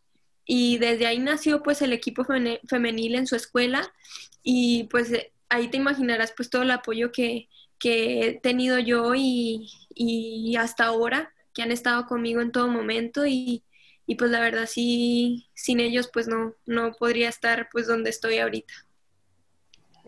y 0.51 0.79
desde 0.79 1.05
ahí 1.05 1.19
nació 1.19 1.61
pues 1.61 1.79
el 1.83 1.93
equipo 1.93 2.25
femenil 2.67 3.13
en 3.13 3.27
su 3.27 3.35
escuela 3.35 3.93
y 4.41 4.85
pues 4.85 5.11
ahí 5.47 5.67
te 5.67 5.77
imaginarás 5.77 6.33
pues 6.35 6.49
todo 6.49 6.63
el 6.63 6.71
apoyo 6.71 7.11
que, 7.11 7.47
he 7.83 8.39
tenido 8.41 8.79
yo 8.79 9.13
y, 9.15 10.55
hasta 10.57 10.85
ahora 10.85 11.31
que 11.53 11.61
han 11.61 11.71
estado 11.71 12.07
conmigo 12.07 12.41
en 12.41 12.51
todo 12.51 12.67
momento 12.67 13.27
y, 13.27 13.63
pues 14.17 14.31
la 14.31 14.39
verdad 14.39 14.65
sí 14.65 15.47
sin 15.53 15.79
ellos 15.79 16.09
pues 16.11 16.27
no 16.27 16.55
no 16.65 16.93
podría 16.93 17.29
estar 17.29 17.69
pues 17.71 17.85
donde 17.85 18.09
estoy 18.09 18.39
ahorita 18.39 18.73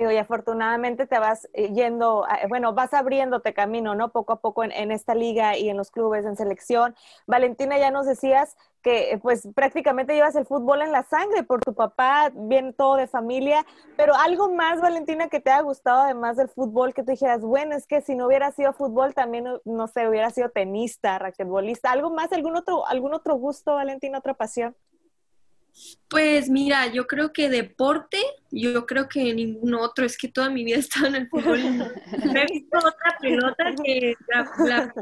y 0.09 0.17
afortunadamente 0.17 1.05
te 1.05 1.19
vas 1.19 1.47
eh, 1.53 1.71
yendo, 1.73 2.25
bueno, 2.49 2.73
vas 2.73 2.93
abriéndote 2.93 3.53
camino, 3.53 3.93
¿no? 3.93 4.11
Poco 4.11 4.33
a 4.33 4.39
poco 4.39 4.63
en, 4.63 4.71
en, 4.71 4.91
esta 4.91 5.13
liga 5.13 5.57
y 5.57 5.69
en 5.69 5.77
los 5.77 5.91
clubes, 5.91 6.25
en 6.25 6.37
selección. 6.37 6.95
Valentina, 7.27 7.77
ya 7.77 7.91
nos 7.91 8.07
decías 8.07 8.55
que 8.81 9.19
pues 9.21 9.47
prácticamente 9.53 10.13
llevas 10.15 10.35
el 10.35 10.45
fútbol 10.45 10.81
en 10.81 10.91
la 10.91 11.03
sangre 11.03 11.43
por 11.43 11.61
tu 11.61 11.73
papá, 11.73 12.31
bien 12.33 12.73
todo 12.73 12.95
de 12.95 13.07
familia, 13.07 13.65
pero 13.95 14.15
algo 14.15 14.51
más, 14.51 14.81
Valentina, 14.81 15.29
que 15.29 15.39
te 15.39 15.51
haya 15.51 15.61
gustado 15.61 16.01
además 16.01 16.37
del 16.37 16.49
fútbol, 16.49 16.93
que 16.93 17.03
tú 17.03 17.11
dijeras, 17.11 17.41
bueno, 17.41 17.75
es 17.75 17.85
que 17.85 18.01
si 18.01 18.15
no 18.15 18.27
hubiera 18.27 18.51
sido 18.51 18.73
fútbol, 18.73 19.13
también, 19.13 19.45
no 19.65 19.87
sé, 19.87 20.07
hubiera 20.07 20.29
sido 20.31 20.49
tenista, 20.49 21.19
raquetbolista, 21.19 21.91
algo 21.91 22.09
más, 22.09 22.31
algún 22.31 22.55
otro, 22.55 22.87
algún 22.87 23.13
otro 23.13 23.35
gusto, 23.35 23.75
Valentina, 23.75 24.17
otra 24.17 24.33
pasión. 24.33 24.75
Pues 26.07 26.49
mira, 26.49 26.87
yo 26.87 27.07
creo 27.07 27.31
que 27.31 27.49
deporte, 27.49 28.17
yo 28.51 28.85
creo 28.85 29.07
que 29.07 29.33
ningún 29.33 29.75
otro, 29.75 30.05
es 30.05 30.17
que 30.17 30.27
toda 30.27 30.49
mi 30.49 30.63
vida 30.63 30.75
he 30.77 30.79
estado 30.79 31.07
en 31.07 31.15
el 31.15 31.29
fútbol. 31.29 31.59
Me 32.33 32.43
he 32.43 32.45
visto 32.47 32.77
otra 32.77 33.17
pelota 33.19 33.73
que 33.83 34.15
la, 34.27 34.93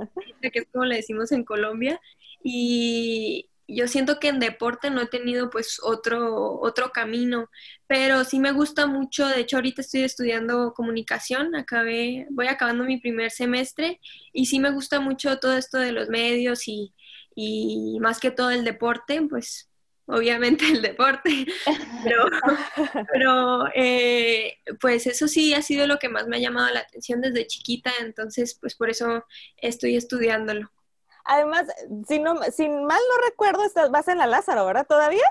que 0.41 0.59
es 0.59 0.67
como 0.71 0.85
le 0.85 0.97
decimos 0.97 1.31
en 1.31 1.43
Colombia, 1.43 1.99
y 2.43 3.49
yo 3.67 3.87
siento 3.87 4.19
que 4.19 4.29
en 4.29 4.39
deporte 4.39 4.89
no 4.89 5.01
he 5.01 5.07
tenido 5.07 5.49
pues 5.49 5.79
otro, 5.83 6.59
otro 6.59 6.91
camino, 6.91 7.49
pero 7.87 8.23
sí 8.23 8.39
me 8.39 8.51
gusta 8.51 8.87
mucho, 8.87 9.27
de 9.27 9.41
hecho 9.41 9.57
ahorita 9.57 9.81
estoy 9.81 10.01
estudiando 10.01 10.73
comunicación, 10.73 11.55
acabé, 11.55 12.27
voy 12.31 12.47
acabando 12.47 12.83
mi 12.83 12.97
primer 12.97 13.31
semestre 13.31 13.99
y 14.33 14.47
sí 14.47 14.59
me 14.59 14.71
gusta 14.71 14.99
mucho 14.99 15.39
todo 15.39 15.55
esto 15.55 15.77
de 15.77 15.91
los 15.91 16.09
medios 16.09 16.67
y, 16.67 16.93
y 17.35 17.99
más 17.99 18.19
que 18.19 18.31
todo 18.31 18.49
el 18.49 18.63
deporte, 18.63 19.21
pues 19.29 19.68
obviamente 20.09 20.65
el 20.65 20.81
deporte, 20.81 21.45
pero, 22.03 22.25
pero 23.11 23.65
eh, 23.75 24.57
pues 24.81 25.07
eso 25.07 25.27
sí 25.27 25.53
ha 25.53 25.61
sido 25.61 25.87
lo 25.87 25.97
que 25.97 26.09
más 26.09 26.27
me 26.27 26.37
ha 26.37 26.39
llamado 26.39 26.73
la 26.73 26.81
atención 26.81 27.21
desde 27.21 27.47
chiquita, 27.47 27.91
entonces 27.99 28.57
pues 28.59 28.75
por 28.75 28.89
eso 28.89 29.25
estoy 29.57 29.95
estudiándolo. 29.95 30.71
Además, 31.25 31.67
si, 32.07 32.19
no, 32.19 32.41
si 32.51 32.67
mal 32.67 32.99
no 33.09 33.27
recuerdo, 33.29 33.63
estás, 33.63 33.91
vas 33.91 34.07
en 34.07 34.17
la 34.17 34.25
Lázaro, 34.25 34.65
¿verdad? 34.65 34.87
¿Todavía? 34.87 35.25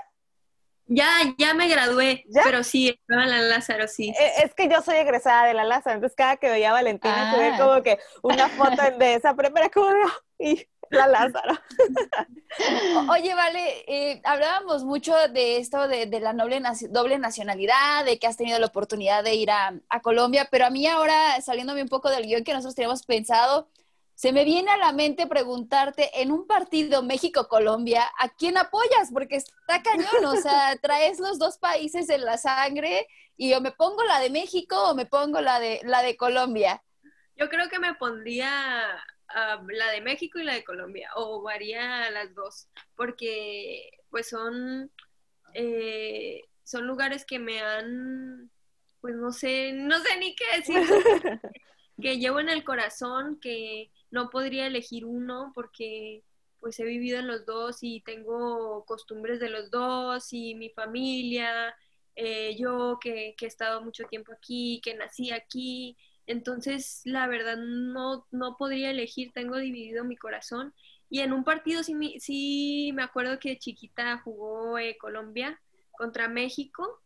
Ya, 0.91 1.07
ya 1.37 1.53
me 1.53 1.67
gradué, 1.67 2.25
pero 2.43 2.63
sí, 2.63 2.89
estaba 2.89 3.23
en 3.23 3.29
la 3.29 3.41
Lázaro, 3.41 3.87
sí. 3.87 4.09
E, 4.09 4.43
es 4.43 4.55
que 4.55 4.67
yo 4.67 4.81
soy 4.81 4.95
egresada 4.95 5.45
de 5.45 5.53
la 5.53 5.63
Lázaro, 5.63 5.95
entonces 5.95 6.15
cada 6.15 6.37
que 6.37 6.49
veía 6.49 6.71
a 6.71 6.73
Valentina, 6.73 7.31
tuve 7.35 7.49
ah. 7.49 7.57
como 7.59 7.83
que 7.83 7.99
una 8.23 8.49
foto 8.49 8.81
de 8.97 9.13
esa 9.13 9.35
primera 9.35 9.69
como 9.69 9.91
y 10.39 10.67
la 10.89 11.07
Lázaro. 11.07 11.59
Oye, 13.11 13.35
vale, 13.35 13.83
eh, 13.87 14.19
hablábamos 14.23 14.83
mucho 14.83 15.13
de 15.31 15.57
esto 15.57 15.87
de, 15.87 16.07
la 16.19 16.33
noble, 16.33 16.59
doble 16.89 17.19
nacionalidad, 17.19 18.03
de 18.03 18.17
que 18.17 18.25
has 18.25 18.37
tenido 18.37 18.57
la 18.57 18.65
oportunidad 18.65 19.23
de 19.23 19.35
ir 19.35 19.51
a, 19.51 19.75
a, 19.89 20.01
Colombia, 20.01 20.47
pero 20.49 20.65
a 20.65 20.71
mí 20.71 20.87
ahora, 20.87 21.39
saliéndome 21.41 21.83
un 21.83 21.89
poco 21.89 22.09
del 22.09 22.25
guion 22.25 22.43
que 22.43 22.53
nosotros 22.53 22.73
teníamos 22.73 23.05
pensado, 23.05 23.67
se 24.19 24.33
me 24.33 24.43
viene 24.43 24.69
a 24.69 24.75
la 24.75 24.91
mente 24.91 25.27
preguntarte 25.27 26.21
en 26.21 26.33
un 26.33 26.45
partido 26.45 27.01
México-Colombia, 27.01 28.03
¿a 28.19 28.27
quién 28.27 28.57
apoyas? 28.57 29.11
Porque 29.13 29.37
está 29.37 29.81
cañón, 29.81 30.25
o 30.25 30.35
sea, 30.35 30.75
traes 30.81 31.21
los 31.21 31.39
dos 31.39 31.57
países 31.57 32.09
en 32.09 32.25
la 32.25 32.37
sangre 32.37 33.07
y 33.37 33.53
o 33.53 33.61
me 33.61 33.71
pongo 33.71 34.03
la 34.03 34.19
de 34.19 34.29
México 34.29 34.75
o 34.89 34.93
me 34.93 35.05
pongo 35.05 35.39
la 35.39 35.61
de, 35.61 35.79
la 35.85 36.01
de 36.01 36.17
Colombia. 36.17 36.83
Yo 37.37 37.47
creo 37.47 37.69
que 37.69 37.79
me 37.79 37.93
pondría 37.93 39.01
la 39.69 39.91
de 39.91 40.01
México 40.01 40.37
y 40.37 40.43
la 40.43 40.55
de 40.55 40.65
Colombia, 40.65 41.11
o 41.15 41.41
varía 41.41 42.11
las 42.11 42.35
dos, 42.35 42.67
porque 42.97 43.89
pues 44.09 44.27
son, 44.27 44.91
eh, 45.53 46.41
son 46.65 46.87
lugares 46.87 47.23
que 47.23 47.39
me 47.39 47.61
han, 47.61 48.51
pues 48.99 49.15
no 49.15 49.31
sé, 49.31 49.71
no 49.71 49.97
sé 49.99 50.17
ni 50.17 50.35
qué 50.35 50.43
decir, 50.57 50.75
que 52.01 52.17
llevo 52.17 52.41
en 52.41 52.49
el 52.49 52.65
corazón, 52.65 53.39
que 53.39 53.89
no 54.11 54.29
podría 54.29 54.67
elegir 54.67 55.05
uno 55.05 55.51
porque 55.55 56.23
pues 56.59 56.79
he 56.79 56.83
vivido 56.83 57.19
en 57.19 57.27
los 57.27 57.45
dos 57.45 57.77
y 57.81 58.01
tengo 58.01 58.83
costumbres 58.85 59.39
de 59.39 59.49
los 59.49 59.71
dos 59.71 60.33
y 60.33 60.55
mi 60.55 60.69
familia, 60.69 61.75
eh, 62.15 62.55
yo 62.57 62.97
que, 62.99 63.35
he 63.39 63.45
estado 63.45 63.81
mucho 63.81 64.03
tiempo 64.05 64.33
aquí, 64.33 64.81
que 64.83 64.93
nací 64.93 65.31
aquí, 65.31 65.97
entonces 66.27 67.01
la 67.05 67.27
verdad 67.27 67.57
no, 67.57 68.27
no 68.31 68.57
podría 68.57 68.91
elegir, 68.91 69.31
tengo 69.33 69.57
dividido 69.57 70.03
mi 70.03 70.17
corazón. 70.17 70.73
Y 71.09 71.21
en 71.21 71.33
un 71.33 71.43
partido 71.43 71.81
sí, 71.81 71.95
sí 72.19 72.91
me 72.93 73.03
acuerdo 73.03 73.39
que 73.39 73.57
chiquita 73.57 74.19
jugó 74.23 74.77
eh, 74.77 74.97
Colombia 74.99 75.59
contra 75.91 76.27
México 76.27 77.01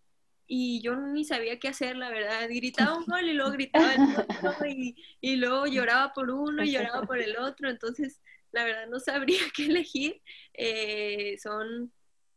y 0.47 0.81
yo 0.81 0.95
ni 0.95 1.25
sabía 1.25 1.59
qué 1.59 1.69
hacer, 1.69 1.95
la 1.95 2.09
verdad. 2.09 2.47
Gritaba 2.50 2.97
un 2.97 3.05
gol 3.07 3.27
y 3.27 3.33
luego 3.33 3.51
gritaba 3.51 3.93
el 3.93 4.01
otro 4.47 4.67
y, 4.67 4.95
y 5.21 5.35
luego 5.35 5.67
lloraba 5.67 6.13
por 6.13 6.29
uno 6.29 6.63
y 6.63 6.71
lloraba 6.71 7.03
por 7.03 7.19
el 7.19 7.38
otro. 7.38 7.69
Entonces, 7.69 8.21
la 8.53 8.63
verdad 8.63 8.88
no 8.88 9.00
sabría 9.00 9.39
qué 9.55 9.65
elegir. 9.65 10.21
Eh, 10.53 11.38
son, 11.41 11.91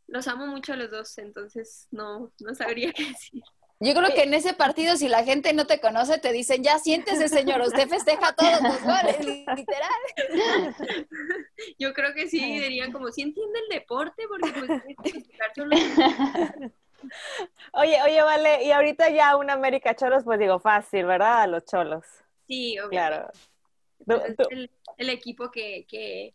los 0.08 0.26
amo 0.26 0.46
mucho 0.46 0.72
a 0.72 0.76
los 0.76 0.90
dos, 0.90 1.16
entonces 1.18 1.86
no, 1.92 2.32
no 2.40 2.54
sabría 2.54 2.92
qué 2.96 3.04
decir. 3.04 3.42
Yo 3.78 3.92
creo 3.92 4.14
que 4.14 4.22
en 4.22 4.32
ese 4.32 4.54
partido, 4.54 4.96
si 4.96 5.06
la 5.06 5.22
gente 5.22 5.52
no 5.52 5.66
te 5.66 5.80
conoce, 5.80 6.16
te 6.18 6.32
dicen, 6.32 6.62
ya 6.62 6.78
siéntese, 6.78 7.28
señor, 7.28 7.60
usted 7.60 7.86
festeja 7.86 8.32
todos 8.32 8.62
los 8.62 8.82
goles, 8.82 9.18
literal. 9.18 9.90
Yo 11.78 11.92
creo 11.92 12.14
que 12.14 12.26
sí, 12.26 12.40
dirían 12.58 12.90
como, 12.90 13.12
si 13.12 13.20
entiende 13.20 13.58
el 13.58 13.78
deporte, 13.78 14.22
porque 14.28 14.50
pues 14.58 14.82
Oye, 17.72 17.98
oye, 18.04 18.22
vale, 18.22 18.64
y 18.64 18.70
ahorita 18.70 19.10
ya 19.10 19.36
un 19.36 19.50
América 19.50 19.94
Cholos, 19.94 20.25
pues 20.25 20.38
digo, 20.38 20.58
fácil, 20.58 21.06
¿verdad? 21.06 21.42
A 21.42 21.46
los 21.46 21.64
Cholos. 21.64 22.04
Sí, 22.46 22.78
obviamente. 22.78 23.32
Claro. 24.04 24.40
el, 24.98 25.10
equipo 25.10 25.50
que, 25.50 25.84
que, 25.88 26.34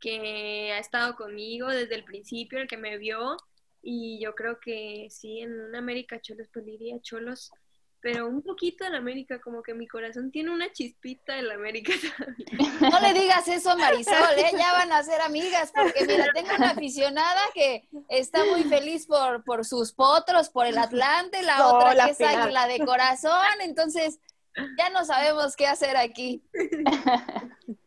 que 0.00 0.72
ha 0.72 0.78
estado 0.78 1.14
conmigo 1.16 1.68
desde 1.68 1.94
el 1.94 2.04
principio, 2.04 2.60
el 2.60 2.68
que 2.68 2.76
me 2.76 2.98
vio, 2.98 3.36
y 3.82 4.20
yo 4.22 4.34
creo 4.34 4.58
que 4.60 5.08
sí, 5.10 5.40
en 5.40 5.58
un 5.60 5.76
América 5.76 6.20
Cholos, 6.20 6.48
pues 6.52 6.64
diría 6.64 7.00
Cholos 7.00 7.52
pero 8.00 8.28
un 8.28 8.42
poquito 8.42 8.84
en 8.84 8.94
América, 8.94 9.40
como 9.40 9.62
que 9.62 9.74
mi 9.74 9.86
corazón 9.86 10.30
tiene 10.30 10.50
una 10.50 10.72
chispita 10.72 11.38
en 11.38 11.48
la 11.48 11.54
América 11.54 11.92
No 12.80 13.00
le 13.00 13.12
digas 13.12 13.46
eso 13.48 13.70
a 13.70 13.76
Marisol, 13.76 14.14
¿eh? 14.38 14.50
ya 14.56 14.72
van 14.72 14.92
a 14.92 15.02
ser 15.02 15.20
amigas, 15.20 15.72
porque 15.74 16.06
mira, 16.06 16.26
tengo 16.34 16.50
una 16.56 16.70
aficionada 16.70 17.40
que 17.54 17.88
está 18.08 18.44
muy 18.44 18.64
feliz 18.64 19.06
por, 19.06 19.44
por 19.44 19.64
sus 19.64 19.92
potros, 19.92 20.48
por 20.48 20.66
el 20.66 20.78
Atlante, 20.78 21.42
la 21.42 21.66
otra 21.66 22.06
que 22.06 22.12
es 22.12 22.20
águila 22.20 22.66
de 22.66 22.84
corazón, 22.84 23.60
entonces 23.60 24.18
ya 24.78 24.90
no 24.90 25.04
sabemos 25.04 25.56
qué 25.56 25.66
hacer 25.66 25.96
aquí. 25.96 26.42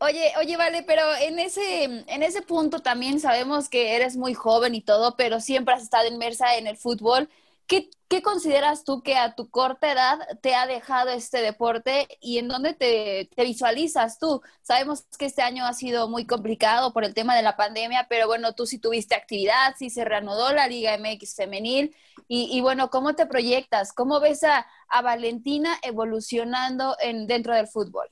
Oye, 0.00 0.32
oye, 0.38 0.56
vale, 0.56 0.84
pero 0.84 1.02
en 1.16 1.40
ese, 1.40 1.84
en 1.84 2.22
ese 2.22 2.40
punto 2.42 2.80
también 2.80 3.18
sabemos 3.18 3.68
que 3.68 3.96
eres 3.96 4.16
muy 4.16 4.32
joven 4.32 4.74
y 4.76 4.80
todo, 4.80 5.16
pero 5.16 5.40
siempre 5.40 5.74
has 5.74 5.82
estado 5.82 6.06
inmersa 6.06 6.56
en 6.56 6.68
el 6.68 6.76
fútbol. 6.76 7.28
¿Qué, 7.66 7.90
¿Qué, 8.08 8.22
consideras 8.22 8.84
tú 8.84 9.02
que 9.02 9.16
a 9.16 9.34
tu 9.34 9.50
corta 9.50 9.90
edad 9.90 10.18
te 10.40 10.54
ha 10.54 10.66
dejado 10.68 11.10
este 11.10 11.42
deporte 11.42 12.06
y 12.20 12.38
en 12.38 12.46
dónde 12.48 12.74
te, 12.74 13.28
visualizas 13.42 14.20
tú? 14.20 14.40
Sabemos 14.62 15.04
que 15.18 15.26
este 15.26 15.42
año 15.42 15.66
ha 15.66 15.74
sido 15.74 16.08
muy 16.08 16.26
complicado 16.26 16.92
por 16.92 17.04
el 17.04 17.12
tema 17.12 17.36
de 17.36 17.42
la 17.42 17.56
pandemia, 17.56 18.06
pero 18.08 18.28
bueno, 18.28 18.54
tú 18.54 18.66
sí 18.66 18.78
tuviste 18.78 19.16
actividad, 19.16 19.74
sí 19.78 19.90
se 19.90 20.04
reanudó 20.04 20.52
la 20.52 20.68
Liga 20.68 20.96
MX 20.96 21.34
femenil 21.34 21.94
y, 22.28 22.56
y 22.56 22.60
bueno, 22.60 22.88
¿cómo 22.90 23.14
te 23.16 23.26
proyectas? 23.26 23.92
¿Cómo 23.92 24.20
ves 24.20 24.44
a, 24.44 24.66
a 24.88 25.02
Valentina 25.02 25.76
evolucionando 25.82 26.96
en, 27.00 27.26
dentro 27.26 27.54
del 27.54 27.66
fútbol? 27.66 28.08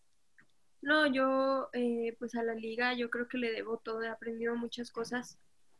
No, 0.86 1.06
yo 1.12 1.68
eh, 1.72 2.14
pues 2.20 2.36
a 2.36 2.44
la 2.44 2.54
liga 2.54 2.94
yo 2.94 3.10
creo 3.10 3.26
que 3.28 3.38
le 3.38 3.50
debo 3.50 3.78
todo, 3.78 4.02
he 4.04 4.08
aprendido 4.08 4.54
muchas 4.56 4.92
cosas, 4.92 5.36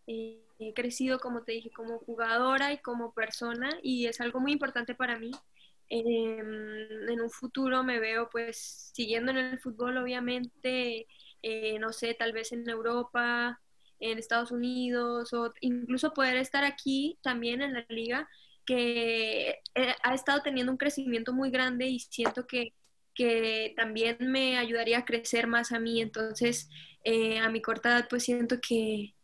eh, 0.09 0.43
he 0.59 0.75
crecido 0.75 1.21
como 1.21 1.45
te 1.45 1.53
dije 1.53 1.71
como 1.71 2.01
jugadora 2.01 2.73
y 2.73 2.79
como 2.79 3.15
persona 3.15 3.71
y 3.85 4.07
es 4.09 4.21
algo 4.21 4.41
muy 4.41 4.51
importante 4.53 4.97
para 4.97 5.17
mí. 5.19 5.31
Em, 5.89 7.09
en 7.09 7.21
un 7.21 7.31
futuro 7.31 7.85
me 7.85 8.01
veo 8.01 8.29
pues 8.31 8.91
siguiendo 8.95 9.31
en 9.31 9.37
el 9.39 9.61
fútbol 9.61 9.97
obviamente, 9.99 11.07
eh, 11.43 11.79
no 11.79 11.93
sé, 11.93 12.15
tal 12.15 12.33
vez 12.33 12.51
en 12.53 12.69
Europa, 12.69 13.61
en 14.01 14.19
Estados 14.19 14.51
Unidos 14.51 15.33
o 15.33 15.53
incluso 15.61 16.13
poder 16.15 16.37
estar 16.37 16.65
aquí 16.65 17.19
también 17.23 17.63
en 17.63 17.75
la 17.75 17.87
liga 17.89 18.29
que 18.65 19.61
ha 20.03 20.15
estado 20.15 20.43
teniendo 20.43 20.73
un 20.73 20.79
crecimiento 20.79 21.33
muy 21.33 21.51
grande 21.51 21.87
y 21.87 22.01
siento 22.01 22.47
que 22.49 22.75
que 23.17 23.73
también 23.77 24.19
me 24.21 24.59
ayudaría 24.59 24.99
a 24.99 25.05
crecer 25.05 25.47
más 25.49 25.73
a 25.73 25.81
mí. 25.81 26.01
Entonces, 26.01 26.69
eh, 27.03 27.39
a 27.39 27.49
mi 27.49 27.61
corta 27.63 27.89
edad, 27.89 28.07
pues 28.09 28.25
siento 28.25 28.61
que, 28.61 29.15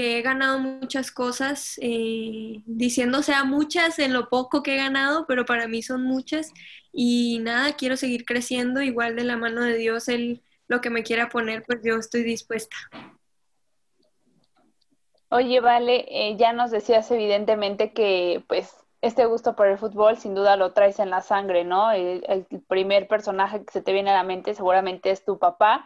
he 0.00 0.22
ganado 0.22 0.60
muchas 0.60 1.10
cosas, 1.10 1.76
eh, 1.82 2.62
diciendo 2.66 3.24
sea 3.24 3.42
muchas 3.42 3.98
en 3.98 4.12
lo 4.12 4.28
poco 4.28 4.62
que 4.62 4.74
he 4.74 4.76
ganado, 4.76 5.26
pero 5.26 5.44
para 5.44 5.66
mí 5.66 5.82
son 5.82 6.04
muchas. 6.04 6.52
Y 6.92 7.40
nada, 7.40 7.72
quiero 7.72 7.96
seguir 7.96 8.24
creciendo, 8.24 8.80
igual 8.80 9.16
de 9.16 9.24
la 9.24 9.36
mano 9.36 9.62
de 9.62 9.76
Dios, 9.76 10.08
Él 10.08 10.40
lo 10.68 10.80
que 10.80 10.90
me 10.90 11.02
quiera 11.02 11.28
poner, 11.28 11.64
pues 11.66 11.80
yo 11.82 11.96
estoy 11.96 12.22
dispuesta. 12.22 12.76
Oye, 15.30 15.60
Vale, 15.60 16.06
eh, 16.08 16.36
ya 16.38 16.52
nos 16.52 16.70
decías 16.70 17.10
evidentemente 17.10 17.92
que 17.92 18.44
pues 18.48 18.72
este 19.00 19.26
gusto 19.26 19.54
por 19.56 19.68
el 19.68 19.78
fútbol 19.78 20.18
sin 20.18 20.34
duda 20.34 20.56
lo 20.56 20.72
traes 20.72 20.98
en 20.98 21.10
la 21.10 21.20
sangre, 21.20 21.64
¿no? 21.64 21.92
El, 21.92 22.46
primer 22.68 23.08
personaje 23.08 23.64
que 23.64 23.72
se 23.72 23.82
te 23.82 23.92
viene 23.92 24.10
a 24.10 24.14
la 24.14 24.24
mente 24.24 24.54
seguramente 24.54 25.10
es 25.10 25.24
tu 25.24 25.38
papá, 25.38 25.84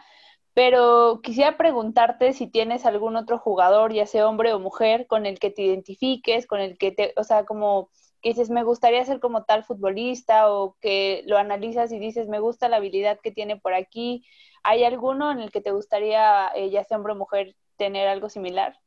pero 0.54 1.20
quisiera 1.22 1.56
preguntarte 1.56 2.32
si 2.32 2.46
tienes 2.46 2.86
algún 2.86 3.16
otro 3.16 3.38
jugador, 3.38 3.92
ya 3.92 4.06
sea 4.06 4.28
hombre 4.28 4.52
o 4.54 4.60
mujer, 4.60 5.06
con 5.06 5.26
el 5.26 5.38
que 5.38 5.50
te 5.50 5.62
identifiques, 5.62 6.46
con 6.46 6.60
el 6.60 6.78
que 6.78 6.92
te, 6.92 7.14
o 7.16 7.24
sea, 7.24 7.44
como 7.44 7.90
que 8.22 8.30
dices, 8.30 8.50
me 8.50 8.62
gustaría 8.64 9.04
ser 9.04 9.20
como 9.20 9.44
tal 9.44 9.64
futbolista 9.64 10.50
o 10.52 10.76
que 10.80 11.22
lo 11.26 11.38
analizas 11.38 11.92
y 11.92 11.98
dices, 11.98 12.28
me 12.28 12.40
gusta 12.40 12.68
la 12.68 12.76
habilidad 12.76 13.18
que 13.22 13.32
tiene 13.32 13.56
por 13.58 13.74
aquí. 13.74 14.24
¿Hay 14.62 14.84
alguno 14.84 15.32
en 15.32 15.40
el 15.40 15.50
que 15.50 15.60
te 15.60 15.72
gustaría, 15.72 16.48
eh, 16.54 16.70
ya 16.70 16.84
sea 16.84 16.98
hombre 16.98 17.14
o 17.14 17.16
mujer, 17.16 17.56
tener 17.76 18.08
algo 18.08 18.28
similar? 18.28 18.78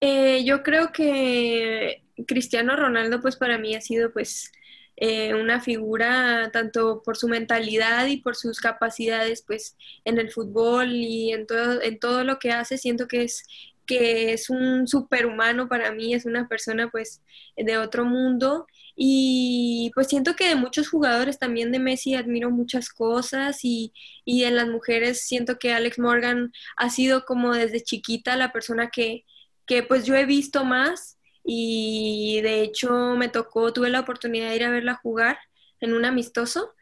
Eh, 0.00 0.44
yo 0.44 0.62
creo 0.62 0.92
que 0.92 2.04
Cristiano 2.26 2.76
Ronaldo, 2.76 3.20
pues 3.20 3.36
para 3.36 3.58
mí 3.58 3.74
ha 3.74 3.80
sido 3.80 4.12
pues 4.12 4.52
eh, 4.96 5.34
una 5.34 5.60
figura 5.60 6.50
tanto 6.52 7.02
por 7.04 7.16
su 7.16 7.28
mentalidad 7.28 8.06
y 8.06 8.18
por 8.18 8.36
sus 8.36 8.60
capacidades 8.60 9.42
pues 9.46 9.76
en 10.04 10.18
el 10.18 10.30
fútbol 10.30 10.92
y 10.92 11.32
en 11.32 11.46
todo, 11.46 11.82
en 11.82 11.98
todo 11.98 12.24
lo 12.24 12.38
que 12.38 12.52
hace. 12.52 12.78
Siento 12.78 13.08
que 13.08 13.24
es 13.24 13.44
que 13.86 14.32
es 14.34 14.50
un 14.50 14.86
superhumano 14.86 15.66
para 15.68 15.92
mí, 15.92 16.12
es 16.14 16.26
una 16.26 16.46
persona 16.46 16.90
pues 16.90 17.22
de 17.56 17.78
otro 17.78 18.04
mundo 18.04 18.66
y 18.94 19.90
pues 19.94 20.08
siento 20.08 20.36
que 20.36 20.48
de 20.48 20.56
muchos 20.56 20.88
jugadores 20.90 21.38
también 21.38 21.72
de 21.72 21.78
Messi 21.78 22.14
admiro 22.14 22.50
muchas 22.50 22.90
cosas 22.90 23.60
y, 23.64 23.94
y 24.26 24.44
en 24.44 24.56
las 24.56 24.68
mujeres 24.68 25.22
siento 25.26 25.58
que 25.58 25.72
Alex 25.72 25.98
Morgan 25.98 26.52
ha 26.76 26.90
sido 26.90 27.24
como 27.24 27.54
desde 27.54 27.82
chiquita 27.82 28.36
la 28.36 28.52
persona 28.52 28.90
que, 28.90 29.24
que 29.68 29.82
pues 29.82 30.04
yo 30.04 30.16
he 30.16 30.24
visto 30.24 30.64
más 30.64 31.18
y 31.44 32.40
de 32.42 32.62
hecho 32.62 33.14
me 33.16 33.28
tocó, 33.28 33.72
tuve 33.72 33.90
la 33.90 34.00
oportunidad 34.00 34.50
de 34.50 34.56
ir 34.56 34.64
a 34.64 34.70
verla 34.70 35.00
jugar 35.02 35.38
en 35.80 35.94
un 35.94 36.04
amistoso 36.04 36.74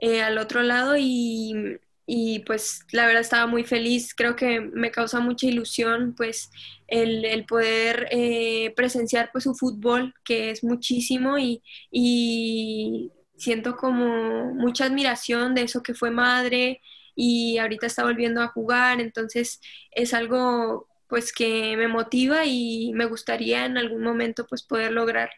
eh, 0.00 0.22
al 0.22 0.38
otro 0.38 0.62
lado 0.62 0.96
y, 0.98 1.78
y, 2.06 2.40
pues 2.40 2.80
la 2.92 3.06
verdad 3.06 3.20
estaba 3.20 3.46
muy 3.46 3.64
feliz, 3.64 4.14
creo 4.14 4.34
que 4.36 4.60
me 4.60 4.90
causa 4.90 5.20
mucha 5.20 5.46
ilusión 5.46 6.14
pues 6.16 6.50
el, 6.88 7.24
el 7.24 7.44
poder 7.46 8.08
eh, 8.10 8.72
presenciar 8.74 9.30
pues 9.32 9.44
su 9.44 9.54
fútbol 9.54 10.14
que 10.24 10.50
es 10.50 10.64
muchísimo 10.64 11.38
y, 11.38 11.62
y 11.90 13.12
siento 13.36 13.76
como 13.76 14.54
mucha 14.54 14.86
admiración 14.86 15.54
de 15.54 15.62
eso 15.62 15.82
que 15.82 15.94
fue 15.94 16.10
madre 16.10 16.80
y 17.14 17.58
ahorita 17.58 17.86
está 17.86 18.04
volviendo 18.04 18.40
a 18.42 18.48
jugar, 18.48 19.00
entonces 19.00 19.60
es 19.90 20.14
algo 20.14 20.89
pues 21.10 21.32
que 21.32 21.76
me 21.76 21.88
motiva 21.88 22.46
y 22.46 22.92
me 22.94 23.04
gustaría 23.04 23.66
en 23.66 23.76
algún 23.76 24.02
momento 24.02 24.46
pues 24.46 24.62
poder 24.62 24.92
lograrlo. 24.92 25.34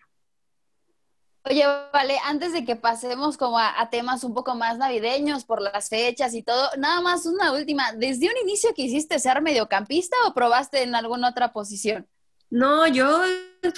Oye, 1.44 1.64
vale, 1.92 2.18
antes 2.24 2.52
de 2.52 2.64
que 2.64 2.76
pasemos 2.76 3.36
como 3.36 3.58
a, 3.58 3.88
temas 3.90 4.22
un 4.22 4.32
poco 4.32 4.54
más 4.54 4.78
navideños 4.78 5.44
por 5.44 5.60
las 5.60 5.88
fechas 5.88 6.34
y 6.34 6.44
todo, 6.44 6.68
nada 6.78 7.00
más 7.00 7.26
una 7.26 7.52
última, 7.52 7.92
¿desde 7.94 8.28
un 8.28 8.36
inicio 8.44 8.72
quisiste 8.74 9.18
ser 9.18 9.42
mediocampista 9.42 10.16
o 10.28 10.34
probaste 10.34 10.84
en 10.84 10.94
alguna 10.94 11.30
otra 11.30 11.52
posición? 11.52 12.06
No, 12.48 12.86
yo 12.86 13.22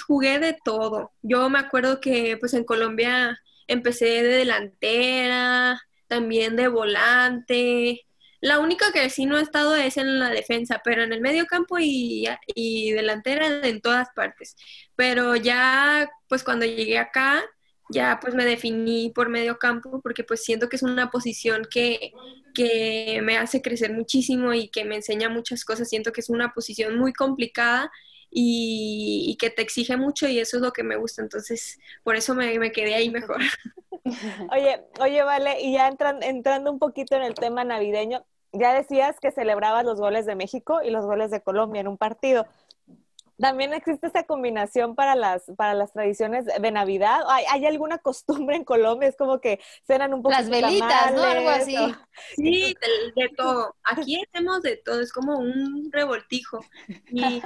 jugué 0.05 0.37
de 0.37 0.55
todo. 0.63 1.13
Yo 1.23 1.49
me 1.49 1.57
acuerdo 1.57 1.99
que 1.99 2.37
pues 2.37 2.53
en 2.53 2.65
Colombia 2.65 3.39
empecé 3.65 4.05
de 4.05 4.37
delantera, 4.37 5.81
también 6.07 6.55
de 6.55 6.67
volante, 6.67 8.05
la 8.45 8.59
única 8.59 8.91
que 8.91 9.09
sí 9.09 9.25
no 9.25 9.39
he 9.39 9.41
estado 9.41 9.75
es 9.75 9.97
en 9.97 10.19
la 10.19 10.29
defensa, 10.29 10.79
pero 10.83 11.01
en 11.01 11.11
el 11.11 11.19
medio 11.19 11.47
campo 11.47 11.79
y, 11.79 12.27
y 12.53 12.91
delantera 12.91 13.67
en 13.67 13.81
todas 13.81 14.09
partes. 14.15 14.55
Pero 14.95 15.35
ya, 15.35 16.07
pues 16.27 16.43
cuando 16.43 16.63
llegué 16.63 16.99
acá, 16.99 17.43
ya 17.89 18.19
pues 18.21 18.35
me 18.35 18.45
definí 18.45 19.11
por 19.15 19.29
medio 19.29 19.57
campo 19.57 19.99
porque 19.99 20.23
pues 20.23 20.43
siento 20.43 20.69
que 20.69 20.75
es 20.75 20.83
una 20.83 21.09
posición 21.09 21.63
que, 21.71 22.11
que 22.53 23.19
me 23.23 23.35
hace 23.37 23.63
crecer 23.63 23.93
muchísimo 23.93 24.53
y 24.53 24.69
que 24.69 24.85
me 24.85 24.97
enseña 24.97 25.27
muchas 25.27 25.65
cosas. 25.65 25.89
Siento 25.89 26.11
que 26.11 26.21
es 26.21 26.29
una 26.29 26.53
posición 26.53 26.99
muy 26.99 27.13
complicada 27.13 27.91
y, 28.29 29.35
que 29.39 29.49
te 29.49 29.63
exige 29.63 29.97
mucho 29.97 30.27
y 30.27 30.39
eso 30.39 30.57
es 30.57 30.61
lo 30.61 30.71
que 30.71 30.83
me 30.83 30.97
gusta. 30.97 31.23
Entonces, 31.23 31.79
por 32.03 32.15
eso 32.15 32.35
me, 32.35 32.59
me 32.59 32.71
quedé 32.71 32.93
ahí 32.93 33.09
mejor. 33.09 33.41
Oye, 34.51 34.85
oye, 34.99 35.23
vale, 35.23 35.59
y 35.61 35.73
ya 35.73 35.87
entran, 35.87 36.21
entrando 36.21 36.71
un 36.71 36.77
poquito 36.77 37.15
en 37.15 37.23
el 37.23 37.33
tema 37.33 37.63
navideño, 37.63 38.23
ya 38.55 38.73
decías 38.73 39.19
que 39.19 39.31
celebrabas 39.31 39.85
los 39.85 39.99
goles 39.99 40.25
de 40.25 40.35
México 40.35 40.81
y 40.83 40.89
los 40.89 41.05
goles 41.05 41.31
de 41.31 41.41
Colombia 41.41 41.81
en 41.81 41.87
un 41.87 41.97
partido. 41.97 42.45
También 43.37 43.73
existe 43.73 44.07
esa 44.07 44.23
combinación 44.23 44.95
para 44.95 45.13
las, 45.15 45.43
para 45.57 45.73
las 45.73 45.91
tradiciones 45.91 46.45
de 46.45 46.71
Navidad. 46.71 47.19
¿Hay, 47.27 47.65
alguna 47.65 47.97
costumbre 47.97 48.55
en 48.55 48.63
Colombia? 48.63 49.09
Es 49.09 49.17
como 49.17 49.41
que 49.41 49.59
cenan 49.85 50.13
un 50.13 50.21
poco 50.21 50.35
Las 50.35 50.49
velitas, 50.49 51.13
¿no? 51.13 51.21
Algo 51.21 51.49
así. 51.49 51.75
Sí, 52.35 52.75
de, 53.15 53.29
todo. 53.35 53.75
Aquí 53.83 54.21
hacemos 54.21 54.61
de 54.61 54.77
todo, 54.77 55.01
es 55.01 55.11
como 55.11 55.37
un 55.37 55.89
revoltijo. 55.91 56.63
Y, 57.09 57.41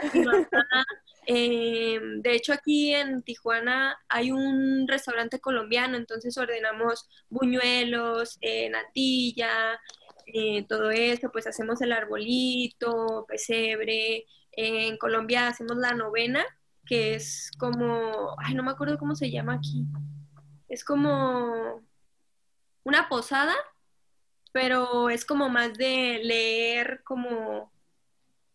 em, 1.26 2.22
de 2.22 2.36
hecho, 2.36 2.54
aquí 2.54 2.94
en 2.94 3.24
Tijuana 3.24 3.98
hay 4.10 4.32
un 4.32 4.88
restaurante 4.88 5.40
colombiano, 5.40 5.98
entonces 5.98 6.38
ordenamos 6.38 7.08
buñuelos, 7.30 8.38
eh, 8.42 8.70
natilla, 8.70 9.80
eh, 10.34 10.66
todo 10.68 10.92
eso, 10.92 11.32
pues 11.32 11.48
hacemos 11.48 11.82
el 11.82 11.92
arbolito, 11.92 13.26
pesebre. 13.28 14.26
en 14.52 14.98
Colombia 14.98 15.48
hacemos 15.48 15.78
la 15.78 15.94
novena, 15.94 16.44
que 16.86 17.16
es 17.16 17.52
como, 17.58 18.36
ay, 18.40 18.56
no 18.56 18.64
me 18.64 18.72
acuerdo 18.72 18.98
cómo 18.98 19.16
se 19.16 19.32
llama 19.32 19.56
aquí. 19.56 19.86
Es 20.68 20.84
como 20.84 21.84
una 22.84 23.08
posada, 23.10 23.56
pero 24.52 25.10
es 25.10 25.26
como 25.26 25.50
más 25.50 25.74
de 25.76 26.20
leer 26.24 27.02
como 27.04 27.72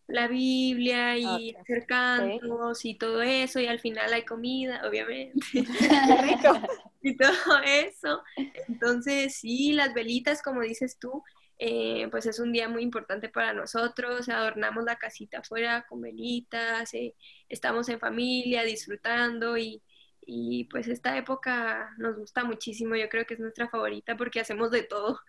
la 0.07 0.27
Biblia 0.27 1.17
y 1.17 1.55
hacer 1.55 1.85
cantos 1.87 2.85
y 2.85 2.95
todo 2.95 3.21
eso, 3.21 3.59
y 3.59 3.67
al 3.67 3.79
final 3.79 4.13
hay 4.13 4.23
comida, 4.23 4.81
obviamente. 4.87 5.39
y 7.01 7.15
todo 7.17 7.59
eso. 7.65 8.21
Entonces, 8.67 9.35
sí, 9.37 9.73
las 9.73 9.93
velitas, 9.93 10.41
como 10.41 10.61
dices 10.61 10.97
tú, 10.99 11.23
eh, 11.57 12.07
pues 12.11 12.25
es 12.25 12.39
un 12.39 12.51
día 12.51 12.67
muy 12.69 12.83
importante 12.83 13.29
para 13.29 13.53
nosotros, 13.53 14.27
adornamos 14.29 14.83
la 14.83 14.97
casita 14.97 15.39
afuera 15.39 15.85
con 15.87 16.01
velitas, 16.01 16.93
eh, 16.93 17.15
estamos 17.49 17.87
en 17.89 17.99
familia 17.99 18.63
disfrutando 18.63 19.57
y, 19.57 19.81
y, 20.25 20.65
pues 20.65 20.87
esta 20.87 21.17
época 21.17 21.93
nos 21.97 22.17
gusta 22.17 22.43
muchísimo, 22.43 22.95
yo 22.95 23.09
creo 23.09 23.25
que 23.25 23.35
es 23.35 23.39
nuestra 23.39 23.69
favorita 23.69 24.17
porque 24.17 24.39
hacemos 24.41 24.71
de 24.71 24.83
todo 24.83 25.19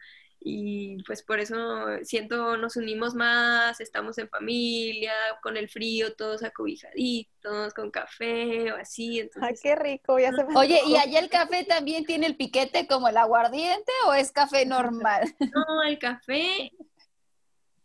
y 0.48 1.02
pues 1.02 1.24
por 1.24 1.40
eso 1.40 1.56
siento 2.04 2.56
nos 2.56 2.76
unimos 2.76 3.16
más, 3.16 3.80
estamos 3.80 4.16
en 4.18 4.28
familia, 4.28 5.12
con 5.42 5.56
el 5.56 5.68
frío, 5.68 6.14
todos 6.14 6.44
acobijaditos, 6.44 7.74
con 7.74 7.90
café 7.90 8.70
o 8.70 8.76
así. 8.76 9.18
Entonces... 9.20 9.42
Ay, 9.42 9.54
qué 9.61 9.74
rico, 9.74 10.20
ya 10.20 10.32
se 10.32 10.44
me 10.44 10.56
Oye, 10.56 10.80
¿y 10.87 10.94
allá 10.96 11.18
el 11.18 11.30
café 11.30 11.64
también 11.64 12.04
tiene 12.04 12.26
el 12.26 12.37
piquete 12.37 12.87
como 12.87 13.09
el 13.09 13.16
aguardiente 13.16 13.90
o 14.06 14.14
es 14.14 14.30
café 14.30 14.64
normal? 14.64 15.35
No, 15.56 15.82
el 15.82 15.98
café, 15.98 16.70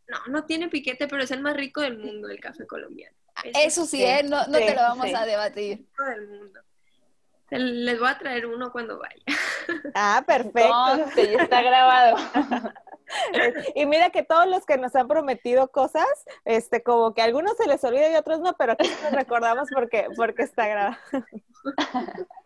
no, 0.08 0.18
no 0.28 0.46
tiene 0.46 0.68
piquete, 0.68 1.08
pero 1.08 1.24
es 1.24 1.32
el 1.32 1.42
más 1.42 1.56
rico 1.56 1.82
del 1.82 1.98
mundo, 1.98 2.30
el 2.30 2.40
café 2.40 2.68
colombiano. 2.68 3.18
Eso 3.44 3.88
sí, 3.88 4.04
¿eh? 4.04 4.22
no, 4.24 4.46
no 4.46 4.58
te 4.60 4.76
lo 4.76 4.82
vamos 4.82 5.12
a 5.16 5.26
debatir. 5.26 5.88
Del 5.98 6.28
mundo. 6.28 6.60
Les 7.52 8.00
voy 8.00 8.08
a 8.08 8.18
traer 8.18 8.46
uno 8.46 8.72
cuando 8.72 9.00
vaya. 9.00 9.24
Ah, 9.96 10.24
perfecto. 10.26 11.06
está 11.18 11.62
grabado. 11.62 12.18
Y 13.76 13.86
mira 13.86 14.10
que 14.10 14.24
todos 14.24 14.48
los 14.48 14.66
que 14.66 14.78
nos 14.78 14.96
han 14.96 15.08
prometido 15.08 15.68
cosas, 15.70 16.08
este, 16.46 16.82
como 16.82 17.14
que 17.14 17.22
a 17.22 17.26
algunos 17.26 17.58
se 17.58 17.68
les 17.68 17.84
olvida 17.84 18.10
y 18.10 18.16
otros 18.16 18.40
no, 18.40 18.54
pero 18.58 18.72
aquí 18.72 18.90
nos 19.04 19.12
recordamos 19.12 19.68
porque, 19.74 20.08
porque 20.16 20.44
está 20.44 20.66
grabado. 20.68 20.98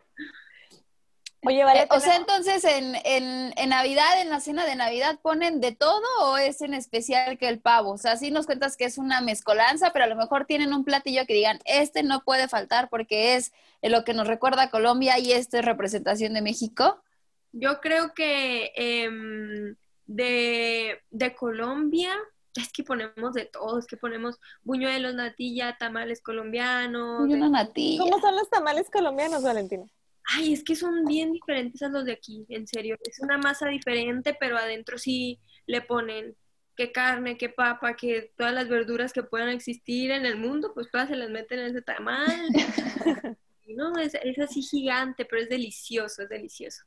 Oye, 1.46 1.64
vale. 1.64 1.82
Eh, 1.82 1.88
o 1.92 2.00
sea, 2.00 2.16
entonces 2.16 2.64
en, 2.64 2.96
en, 3.04 3.54
en, 3.56 3.70
Navidad, 3.70 4.20
en 4.22 4.30
la 4.30 4.40
cena 4.40 4.66
de 4.66 4.76
Navidad, 4.76 5.20
¿ponen 5.22 5.62
de 5.62 5.74
todo 5.74 6.02
o 6.22 6.38
es 6.38 6.62
en 6.62 6.74
especial 6.74 7.38
que 7.38 7.48
el 7.48 7.60
pavo? 7.60 7.92
O 7.92 7.98
sea, 7.98 8.18
sí 8.18 8.32
nos 8.32 8.46
cuentas 8.46 8.78
que 8.78 8.86
es 8.86 8.98
una 8.98 9.22
mezcolanza, 9.22 9.92
pero 9.94 10.06
a 10.06 10.08
lo 10.08 10.16
mejor 10.16 10.46
tienen 10.46 10.74
un 10.74 10.84
platillo 10.84 11.26
que 11.26 11.34
digan, 11.34 11.60
este 11.66 12.04
no 12.04 12.24
puede 12.24 12.48
faltar 12.48 12.90
porque 12.90 13.36
es 13.36 13.54
lo 13.82 14.04
que 14.04 14.14
nos 14.14 14.28
recuerda 14.28 14.64
a 14.64 14.70
Colombia 14.70 15.20
y 15.20 15.32
esta 15.32 15.60
es 15.60 15.66
representación 15.66 16.34
de 16.34 16.42
México. 16.42 17.02
Yo 17.52 17.80
creo 17.80 18.14
que 18.14 18.72
em, 18.76 19.76
de, 20.08 21.02
de 21.12 21.36
Colombia, 21.36 22.14
es 22.56 22.72
que 22.72 22.84
ponemos 22.84 23.34
de 23.34 23.46
todo, 23.46 23.80
es 23.80 23.86
que 23.86 23.98
ponemos 23.98 24.40
buñuelos, 24.64 25.14
natilla, 25.14 25.78
tamales 25.78 26.22
colombianos. 26.22 27.20
Buñuelos, 27.20 27.52
natilla. 27.52 28.04
¿Cómo 28.04 28.20
son 28.20 28.36
los 28.36 28.50
tamales 28.50 28.90
colombianos, 28.90 29.44
Valentina? 29.44 29.86
Ay, 30.34 30.54
es 30.54 30.64
que 30.64 30.76
son 30.76 31.06
bien 31.06 31.32
diferentes 31.32 31.82
a 31.82 31.90
los 31.90 32.06
de 32.06 32.14
aquí, 32.14 32.46
en 32.50 32.68
serio. 32.68 32.98
Es 33.04 33.20
una 33.20 33.38
masa 33.38 33.68
diferente, 33.68 34.36
pero 34.40 34.58
adentro 34.58 34.98
sí 34.98 35.40
le 35.68 35.82
ponen 35.82 36.36
qué 36.76 36.92
carne, 36.92 37.38
qué 37.38 37.50
papa, 37.50 37.96
que 37.96 38.34
todas 38.38 38.54
las 38.54 38.68
verduras 38.68 39.14
que 39.14 39.24
puedan 39.24 39.50
existir 39.50 40.12
en 40.12 40.26
el 40.26 40.38
mundo, 40.38 40.74
pues 40.74 40.90
todas 40.92 41.10
se 41.10 41.16
las 41.16 41.30
meten 41.30 41.60
en 41.60 41.68
ese 41.68 41.82
tamal. 41.82 42.48
no, 43.68 43.98
es, 43.98 44.14
es 44.16 44.40
así 44.40 44.62
gigante, 44.62 45.26
pero 45.26 45.42
es 45.42 45.50
delicioso, 45.50 46.24
es 46.24 46.30
delicioso. 46.30 46.84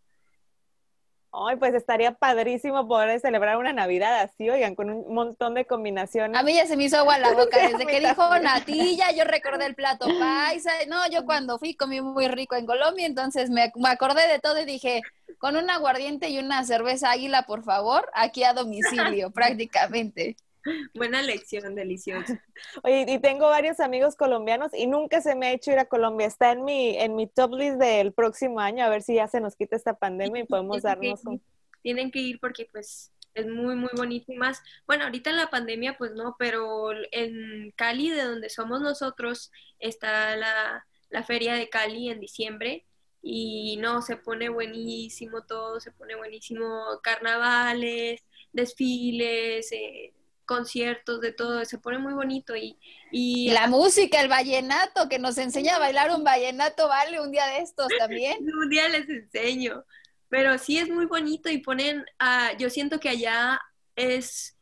Ay, 1.33 1.57
pues 1.57 1.75
estaría 1.75 2.13
padrísimo 2.13 2.89
poder 2.89 3.21
celebrar 3.21 3.59
una 3.59 3.73
Navidad 3.73 4.21
así, 4.21 4.49
oigan, 4.49 4.75
con 4.75 4.89
un 4.91 5.15
montón 5.15 5.55
de 5.55 5.67
combinaciones. 5.67 6.39
A 6.39 6.43
mí 6.43 6.55
ya 6.55 6.67
se 6.67 6.77
me 6.77 6.85
hizo 6.85 6.97
agua 6.97 7.19
la 7.19 7.33
boca. 7.33 7.59
Desde 7.59 7.87
que 7.87 8.01
dijo 8.09 8.39
natilla, 8.39 9.13
yo 9.13 9.25
recordé 9.25 9.67
el 9.67 9.75
plato 9.75 10.07
paisa. 10.19 10.71
No, 10.89 11.09
yo 11.11 11.25
cuando 11.27 11.59
fui 11.59 11.75
comí 11.75 12.01
muy 12.01 12.29
rico 12.29 12.57
en 12.57 12.67
Colombia, 12.67 13.07
entonces 13.07 13.51
me, 13.51 13.71
me 13.77 13.91
acordé 13.91 14.27
de 14.27 14.39
todo 14.39 14.59
y 14.61 14.65
dije, 14.65 15.03
con 15.39 15.57
un 15.57 15.69
aguardiente 15.71 16.31
y 16.31 16.39
una 16.39 16.65
cerveza 16.65 17.11
águila, 17.11 17.43
por 17.43 17.63
favor, 17.63 18.09
aquí 18.15 18.45
a 18.45 18.55
domicilio, 18.55 19.31
prácticamente. 19.33 20.37
Buena 20.95 21.23
lección, 21.23 21.75
deliciosa. 21.75 22.43
Oye, 22.83 23.05
y 23.09 23.19
tengo 23.19 23.47
varios 23.47 23.81
amigos 23.81 24.17
colombianos 24.17 24.73
y 24.75 24.87
nunca 24.87 25.21
se 25.21 25.35
me 25.35 25.47
ha 25.47 25.53
hecho 25.53 25.73
ir 25.73 25.79
a 25.79 25.87
Colombia. 25.87 26.27
Está 26.27 26.53
en 26.53 26.65
mi, 26.65 26.97
en 26.97 27.15
mi 27.15 27.27
top 27.27 27.55
list 27.55 27.77
del 27.77 28.13
próximo 28.13 28.61
año, 28.61 28.85
a 28.85 28.89
ver 28.89 29.03
si 29.03 29.15
ya 29.15 29.29
se 29.29 29.41
nos 29.41 29.57
quita 29.57 29.77
esta 29.77 29.95
pandemia 29.95 30.43
y 30.43 30.47
podemos 30.47 30.83
darnos 30.83 31.25
un... 31.25 31.43
Tienen 31.83 32.11
que 32.11 32.19
ir 32.19 32.41
porque 32.41 32.67
pues 32.71 33.13
es 33.35 33.47
muy, 33.47 33.77
muy 33.77 33.91
bonito 33.97 34.33
y 34.33 34.37
más. 34.37 34.63
Bueno, 34.87 35.05
ahorita 35.05 35.31
en 35.31 35.37
la 35.37 35.51
pandemia 35.51 35.97
pues 35.97 36.13
no, 36.13 36.37
pero 36.39 36.91
en 37.13 37.71
Cali, 37.77 38.11
de 38.11 38.25
donde 38.25 38.51
somos 38.51 38.81
nosotros, 38.81 39.53
está 39.79 40.37
la, 40.37 40.87
la 41.11 41.23
feria 41.23 41.55
de 41.55 41.69
Cali 41.69 42.11
en 42.11 42.21
diciembre 42.21 42.85
y 43.23 43.77
no, 43.79 44.03
se 44.03 44.17
pone 44.17 44.49
buenísimo 44.49 45.43
todo, 45.43 45.81
se 45.81 45.93
pone 45.93 46.17
buenísimo 46.17 47.01
carnavales, 47.03 48.23
desfiles, 48.53 49.71
eh, 49.73 50.15
conciertos, 50.49 51.21
de 51.21 51.31
todo, 51.31 51.65
se 51.65 51.79
pone 51.79 51.99
muy 51.99 52.15
bonito 52.15 52.57
y, 52.57 52.77
y 53.13 53.51
la 53.51 53.69
música, 53.69 54.21
el 54.21 54.29
vallenato, 54.29 55.09
que 55.09 55.19
nos 55.19 55.37
enseña 55.39 55.77
a 55.77 55.79
bailar 55.79 56.11
un 56.11 56.25
vallenato, 56.25 56.89
vale, 56.89 57.21
un 57.21 57.31
día 57.31 57.47
de 57.47 57.59
estos 57.59 57.87
también. 57.99 58.39
un 58.61 58.69
día 58.71 58.89
les 58.89 59.09
enseño, 59.09 59.85
pero 60.29 60.59
sí 60.59 60.79
es 60.79 60.89
muy 60.89 61.05
bonito 61.05 61.51
y 61.51 61.59
ponen, 61.59 62.01
uh, 62.21 62.57
yo 62.59 62.71
siento 62.71 62.99
que 62.99 63.11
allá 63.11 63.61
es, 63.95 64.57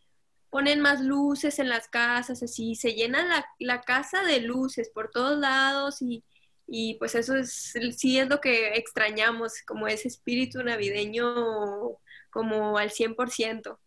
ponen 0.51 0.81
más 0.81 1.01
luces 1.01 1.59
en 1.61 1.69
las 1.69 1.87
casas, 1.87 2.43
así, 2.43 2.75
se 2.75 2.93
llena 2.93 3.25
la, 3.25 3.47
la 3.61 3.81
casa 3.81 4.25
de 4.25 4.41
luces 4.41 4.91
por 4.91 5.11
todos 5.11 5.39
lados 5.39 6.03
y, 6.03 6.25
y 6.67 6.95
pues 6.95 7.15
eso 7.15 7.37
es, 7.37 7.75
sí 7.97 8.19
es 8.19 8.29
lo 8.29 8.41
que 8.41 8.75
extrañamos, 8.75 9.63
como 9.65 9.87
ese 9.87 10.09
espíritu 10.09 10.63
navideño 10.65 11.97
como 12.29 12.77
al 12.77 12.91
100%. 12.91 13.79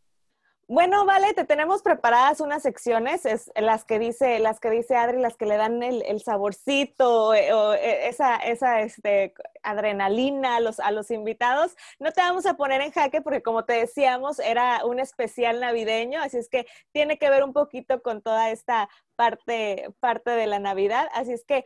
Bueno, 0.70 1.04
vale, 1.04 1.34
te 1.34 1.46
tenemos 1.46 1.82
preparadas 1.82 2.42
unas 2.42 2.62
secciones, 2.62 3.26
es 3.26 3.52
las 3.56 3.86
que 3.86 3.98
dice, 3.98 4.38
las 4.38 4.60
que 4.60 4.70
dice 4.70 4.96
Adri, 4.96 5.18
las 5.20 5.36
que 5.36 5.48
le 5.48 5.58
dan 5.58 5.82
el, 5.82 6.22
saborcito, 6.22 7.34
eh, 7.34 7.52
o, 7.54 7.74
eh, 7.74 8.08
esa, 8.08 8.36
esa 8.36 8.82
este, 8.82 9.34
adrenalina 9.64 10.58
a 10.58 10.60
los, 10.60 10.80
a 10.80 10.92
los 10.92 11.10
invitados. 11.10 11.76
No 11.98 12.12
te 12.12 12.22
vamos 12.22 12.46
a 12.46 12.54
poner 12.54 12.82
en 12.82 12.92
jaque 12.92 13.24
porque 13.24 13.42
como 13.42 13.66
te 13.66 13.74
decíamos, 13.74 14.38
era 14.38 14.86
un 14.86 15.00
especial 15.00 15.60
navideño, 15.60 16.22
así 16.22 16.38
es 16.38 16.50
que 16.50 16.68
tiene 16.92 17.18
que 17.18 17.32
ver 17.32 17.44
un 17.44 17.52
poquito 17.52 18.04
con 18.04 18.22
toda 18.22 18.52
esta 18.52 18.90
parte, 19.16 19.90
parte 20.00 20.30
de 20.30 20.46
la 20.46 20.60
Navidad. 20.60 21.10
Así 21.16 21.34
es 21.34 21.46
que 21.46 21.66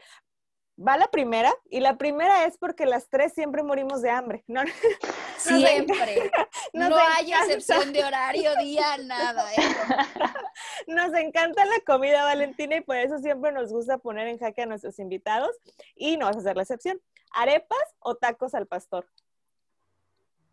va 0.80 0.96
la 0.96 1.08
primera, 1.08 1.54
y 1.70 1.82
la 1.82 1.98
primera 1.98 2.46
es 2.46 2.58
porque 2.58 2.86
las 2.86 3.10
tres 3.10 3.34
siempre 3.34 3.63
morimos 3.63 4.02
de 4.02 4.12
hambre, 4.12 4.46
¿no? 4.48 4.62
Siempre. 5.38 6.32
no 6.74 6.96
hay 6.96 7.34
excepción 7.34 7.93
de 7.93 8.04
horario, 8.04 8.56
día, 8.58 8.98
nada. 8.98 9.52
¿eh? 9.54 9.58
Nos 10.88 11.13
encanta 11.13 11.65
la 11.65 11.80
comida, 11.86 12.24
Valentina, 12.24 12.78
y 12.78 12.82
por 12.82 12.98
eso 12.98 13.19
siempre 13.19 13.52
nos 13.52 13.72
gusta 13.72 13.98
poner 13.98 14.28
en 14.28 14.38
jaque 14.38 14.63
a 14.63 14.65
nuestros 14.65 15.00
invitados, 15.00 15.56
y 15.96 16.17
no 16.17 16.26
vas 16.26 16.36
a 16.38 16.39
hacer 16.39 16.56
la 16.56 16.63
excepción. 16.63 17.02
¿Arepas 17.34 17.96
o 18.00 18.15
tacos 18.15 18.54
al 18.54 18.67
pastor? 18.67 19.08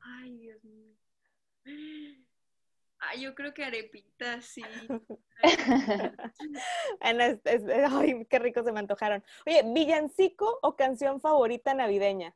Ay, 0.00 0.36
Dios 0.38 0.64
mío. 0.64 0.94
Ay, 2.98 3.22
yo 3.22 3.34
creo 3.34 3.54
que 3.54 3.64
arepitas, 3.64 4.44
sí. 4.44 4.62
bueno, 7.00 7.24
es, 7.24 7.40
es, 7.44 7.62
ay, 7.90 8.26
qué 8.26 8.38
rico 8.38 8.62
se 8.62 8.72
me 8.72 8.80
antojaron. 8.80 9.24
Oye, 9.46 9.62
¿villancico 9.72 10.58
o 10.62 10.76
canción 10.76 11.20
favorita 11.20 11.72
navideña? 11.72 12.34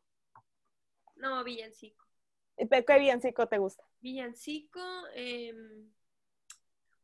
No, 1.17 1.45
villancico. 1.45 2.04
¿Qué 2.57 2.99
villancico 2.99 3.47
te 3.49 3.59
gusta? 3.59 3.85
Villancico, 4.01 4.81
eh, 5.15 5.55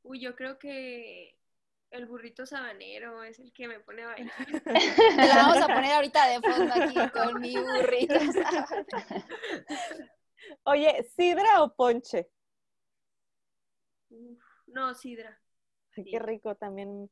uy, 0.03 0.21
yo 0.21 0.37
creo 0.37 0.59
que 0.59 1.37
el 1.91 2.07
burrito 2.07 2.47
sabanero 2.47 3.25
es 3.25 3.39
el 3.41 3.53
que 3.53 3.67
me 3.67 3.81
pone 3.81 4.03
a 4.03 4.07
bailar. 4.07 4.35
Te 4.65 5.17
la 5.17 5.35
vamos 5.35 5.59
a 5.59 5.67
poner 5.67 5.93
ahorita 5.93 6.29
de 6.29 6.41
fondo 6.41 6.73
aquí 6.73 7.11
con 7.11 7.41
mi 7.41 7.57
burrito 7.57 8.15
sabanero. 8.33 9.27
Oye, 10.65 11.05
¿sidra 11.17 11.63
o 11.63 11.75
ponche? 11.75 12.31
Uf, 14.11 14.43
no, 14.67 14.95
sidra. 14.95 15.41
Ay, 15.97 16.05
qué 16.05 16.19
rico 16.19 16.55
también. 16.55 17.11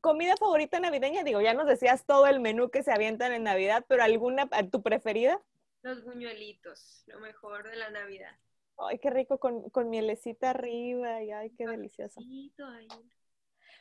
¿Comida 0.00 0.36
favorita 0.36 0.80
navideña? 0.80 1.24
Digo, 1.24 1.40
ya 1.40 1.54
nos 1.54 1.66
decías 1.66 2.06
todo 2.06 2.26
el 2.26 2.40
menú 2.40 2.70
que 2.70 2.82
se 2.82 2.92
avientan 2.92 3.32
en 3.32 3.42
Navidad, 3.42 3.84
pero 3.88 4.02
¿alguna, 4.02 4.48
tu 4.70 4.82
preferida? 4.82 5.40
Los 5.82 6.04
buñuelitos, 6.04 7.04
lo 7.06 7.20
mejor 7.20 7.68
de 7.70 7.76
la 7.76 7.90
Navidad. 7.90 8.36
Ay, 8.76 8.98
qué 8.98 9.10
rico 9.10 9.38
con, 9.38 9.70
con 9.70 9.90
mielecita 9.90 10.50
arriba 10.50 11.22
y 11.22 11.30
ay, 11.30 11.50
qué 11.50 11.66
delicioso. 11.66 12.20
Ahí. 12.20 12.88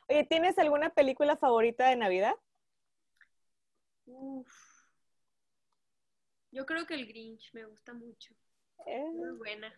Oye, 0.08 0.26
¿tienes 0.26 0.58
alguna 0.58 0.90
película 0.90 1.38
favorita 1.38 1.90
de 1.90 1.96
Navidad? 1.96 2.36
Uf. 4.06 4.48
Yo 6.52 6.66
creo 6.66 6.86
que 6.86 6.96
el 6.96 7.08
Grinch 7.08 7.54
me 7.54 7.66
gusta 7.66 7.94
mucho. 7.94 8.34
Eh. 8.86 9.12
Muy 9.14 9.38
buena. 9.38 9.74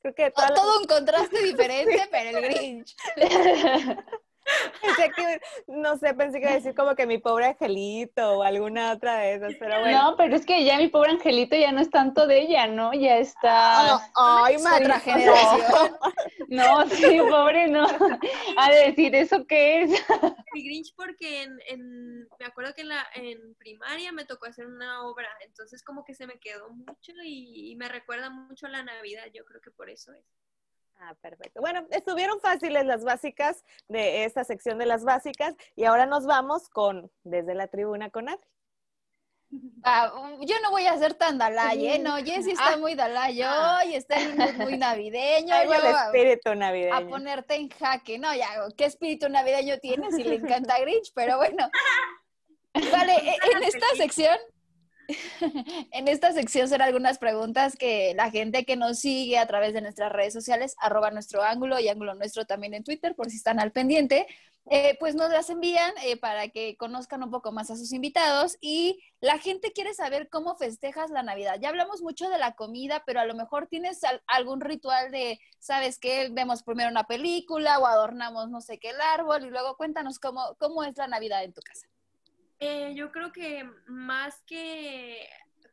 Creo 0.00 0.14
que 0.14 0.32
oh, 0.34 0.54
todo 0.54 0.80
un 0.80 0.86
contraste 0.86 1.42
diferente, 1.42 2.08
pero 2.10 2.38
el 2.38 2.44
Grinch. 2.44 2.96
Pensé 4.82 5.10
que, 5.14 5.40
no 5.66 5.96
sé, 5.96 6.14
pensé 6.14 6.38
que 6.38 6.44
iba 6.44 6.52
a 6.52 6.54
decir 6.54 6.74
como 6.74 6.94
que 6.94 7.06
mi 7.06 7.18
pobre 7.18 7.46
angelito 7.46 8.38
o 8.38 8.42
alguna 8.42 8.92
otra 8.92 9.18
de 9.18 9.34
esas, 9.34 9.54
pero 9.58 9.80
bueno. 9.80 10.10
No, 10.10 10.16
pero 10.16 10.36
es 10.36 10.46
que 10.46 10.64
ya 10.64 10.78
mi 10.78 10.88
pobre 10.88 11.10
angelito 11.10 11.56
ya 11.56 11.72
no 11.72 11.80
es 11.80 11.90
tanto 11.90 12.26
de 12.26 12.40
ella, 12.40 12.66
¿no? 12.66 12.92
Ya 12.92 13.18
está. 13.18 13.96
Oh, 13.96 14.44
ay, 14.44 14.56
otra 14.56 15.00
generación. 15.00 15.96
No, 16.48 16.88
sí, 16.88 17.18
pobre, 17.28 17.68
no. 17.68 17.86
A 18.56 18.70
decir, 18.70 19.14
¿eso 19.14 19.46
qué 19.46 19.82
es? 19.82 19.90
Mi 20.54 20.64
Grinch, 20.64 20.94
porque 20.96 21.42
en, 21.42 21.58
en, 21.66 22.20
me 22.38 22.46
acuerdo 22.46 22.72
que 22.74 22.80
en, 22.80 22.88
la, 22.88 23.06
en 23.14 23.54
primaria 23.56 24.12
me 24.12 24.24
tocó 24.24 24.46
hacer 24.46 24.66
una 24.66 25.02
obra, 25.06 25.28
entonces 25.44 25.82
como 25.84 26.04
que 26.06 26.14
se 26.14 26.26
me 26.26 26.38
quedó 26.38 26.70
mucho 26.70 27.12
y, 27.22 27.70
y 27.70 27.76
me 27.76 27.90
recuerda 27.90 28.30
mucho 28.30 28.66
a 28.66 28.70
la 28.70 28.82
Navidad, 28.82 29.24
yo 29.34 29.44
creo 29.44 29.60
que 29.60 29.70
por 29.70 29.90
eso 29.90 30.14
es. 30.14 30.24
Ah, 31.00 31.14
perfecto. 31.20 31.60
Bueno, 31.60 31.86
estuvieron 31.90 32.40
fáciles 32.40 32.84
las 32.84 33.04
básicas 33.04 33.64
de 33.88 34.24
esta 34.24 34.44
sección 34.44 34.78
de 34.78 34.86
las 34.86 35.04
básicas 35.04 35.54
y 35.76 35.84
ahora 35.84 36.06
nos 36.06 36.26
vamos 36.26 36.68
con 36.68 37.10
Desde 37.22 37.54
la 37.54 37.68
Tribuna 37.68 38.10
con 38.10 38.28
Adri. 38.28 38.42
Ah, 39.82 40.12
yo 40.40 40.56
no 40.62 40.70
voy 40.70 40.86
a 40.86 40.98
ser 40.98 41.14
tan 41.14 41.38
Dalai, 41.38 41.86
¿eh? 41.86 41.98
No, 41.98 42.16
Jessy 42.16 42.50
está 42.50 42.76
muy 42.76 42.94
Dalai 42.94 43.42
hoy, 43.42 43.94
está 43.94 44.20
en 44.20 44.38
un 44.38 44.58
muy 44.58 44.76
navideño. 44.76 45.54
Ay, 45.54 45.68
el 45.68 45.86
espíritu 45.86 46.54
navideño. 46.54 46.94
A 46.94 47.00
ponerte 47.08 47.54
en 47.54 47.70
jaque. 47.70 48.18
No, 48.18 48.34
ya, 48.34 48.46
¿qué 48.76 48.84
espíritu 48.84 49.28
navideño 49.28 49.78
tienes? 49.78 50.16
Si 50.16 50.24
le 50.24 50.34
encanta 50.34 50.78
Grinch, 50.80 51.12
pero 51.14 51.38
bueno. 51.38 51.70
Vale, 52.92 53.14
e, 53.14 53.36
en 53.56 53.62
esta 53.62 53.86
sección 53.96 54.38
en 55.92 56.08
esta 56.08 56.32
sección 56.32 56.68
serán 56.68 56.88
algunas 56.88 57.18
preguntas 57.18 57.76
que 57.76 58.12
la 58.14 58.30
gente 58.30 58.64
que 58.64 58.76
nos 58.76 58.98
sigue 58.98 59.38
a 59.38 59.46
través 59.46 59.72
de 59.72 59.80
nuestras 59.80 60.12
redes 60.12 60.32
sociales, 60.32 60.76
arroba 60.78 61.10
nuestro 61.10 61.42
ángulo 61.42 61.80
y 61.80 61.88
ángulo 61.88 62.14
nuestro 62.14 62.44
también 62.44 62.74
en 62.74 62.84
Twitter, 62.84 63.14
por 63.14 63.30
si 63.30 63.36
están 63.36 63.58
al 63.58 63.72
pendiente, 63.72 64.26
eh, 64.70 64.98
pues 65.00 65.14
nos 65.14 65.30
las 65.30 65.48
envían 65.48 65.94
eh, 66.04 66.18
para 66.18 66.48
que 66.48 66.76
conozcan 66.76 67.22
un 67.22 67.30
poco 67.30 67.52
más 67.52 67.70
a 67.70 67.76
sus 67.76 67.92
invitados 67.94 68.58
y 68.60 69.02
la 69.20 69.38
gente 69.38 69.72
quiere 69.72 69.94
saber 69.94 70.28
cómo 70.28 70.56
festejas 70.56 71.10
la 71.10 71.22
Navidad. 71.22 71.56
Ya 71.58 71.70
hablamos 71.70 72.02
mucho 72.02 72.28
de 72.28 72.36
la 72.36 72.52
comida, 72.52 73.02
pero 73.06 73.20
a 73.20 73.24
lo 73.24 73.34
mejor 73.34 73.66
tienes 73.66 74.04
al 74.04 74.22
algún 74.26 74.60
ritual 74.60 75.10
de, 75.10 75.40
¿sabes 75.58 75.98
qué? 75.98 76.28
Vemos 76.30 76.62
primero 76.62 76.90
una 76.90 77.04
película 77.04 77.78
o 77.78 77.86
adornamos 77.86 78.50
no 78.50 78.60
sé 78.60 78.78
qué 78.78 78.90
el 78.90 79.00
árbol 79.00 79.46
y 79.46 79.50
luego 79.50 79.76
cuéntanos 79.78 80.18
cómo, 80.18 80.54
cómo 80.58 80.84
es 80.84 80.96
la 80.98 81.08
Navidad 81.08 81.44
en 81.44 81.54
tu 81.54 81.62
casa. 81.62 81.88
Eh, 82.60 82.92
yo 82.96 83.12
creo 83.12 83.32
que 83.32 83.64
más 83.86 84.42
que 84.42 84.87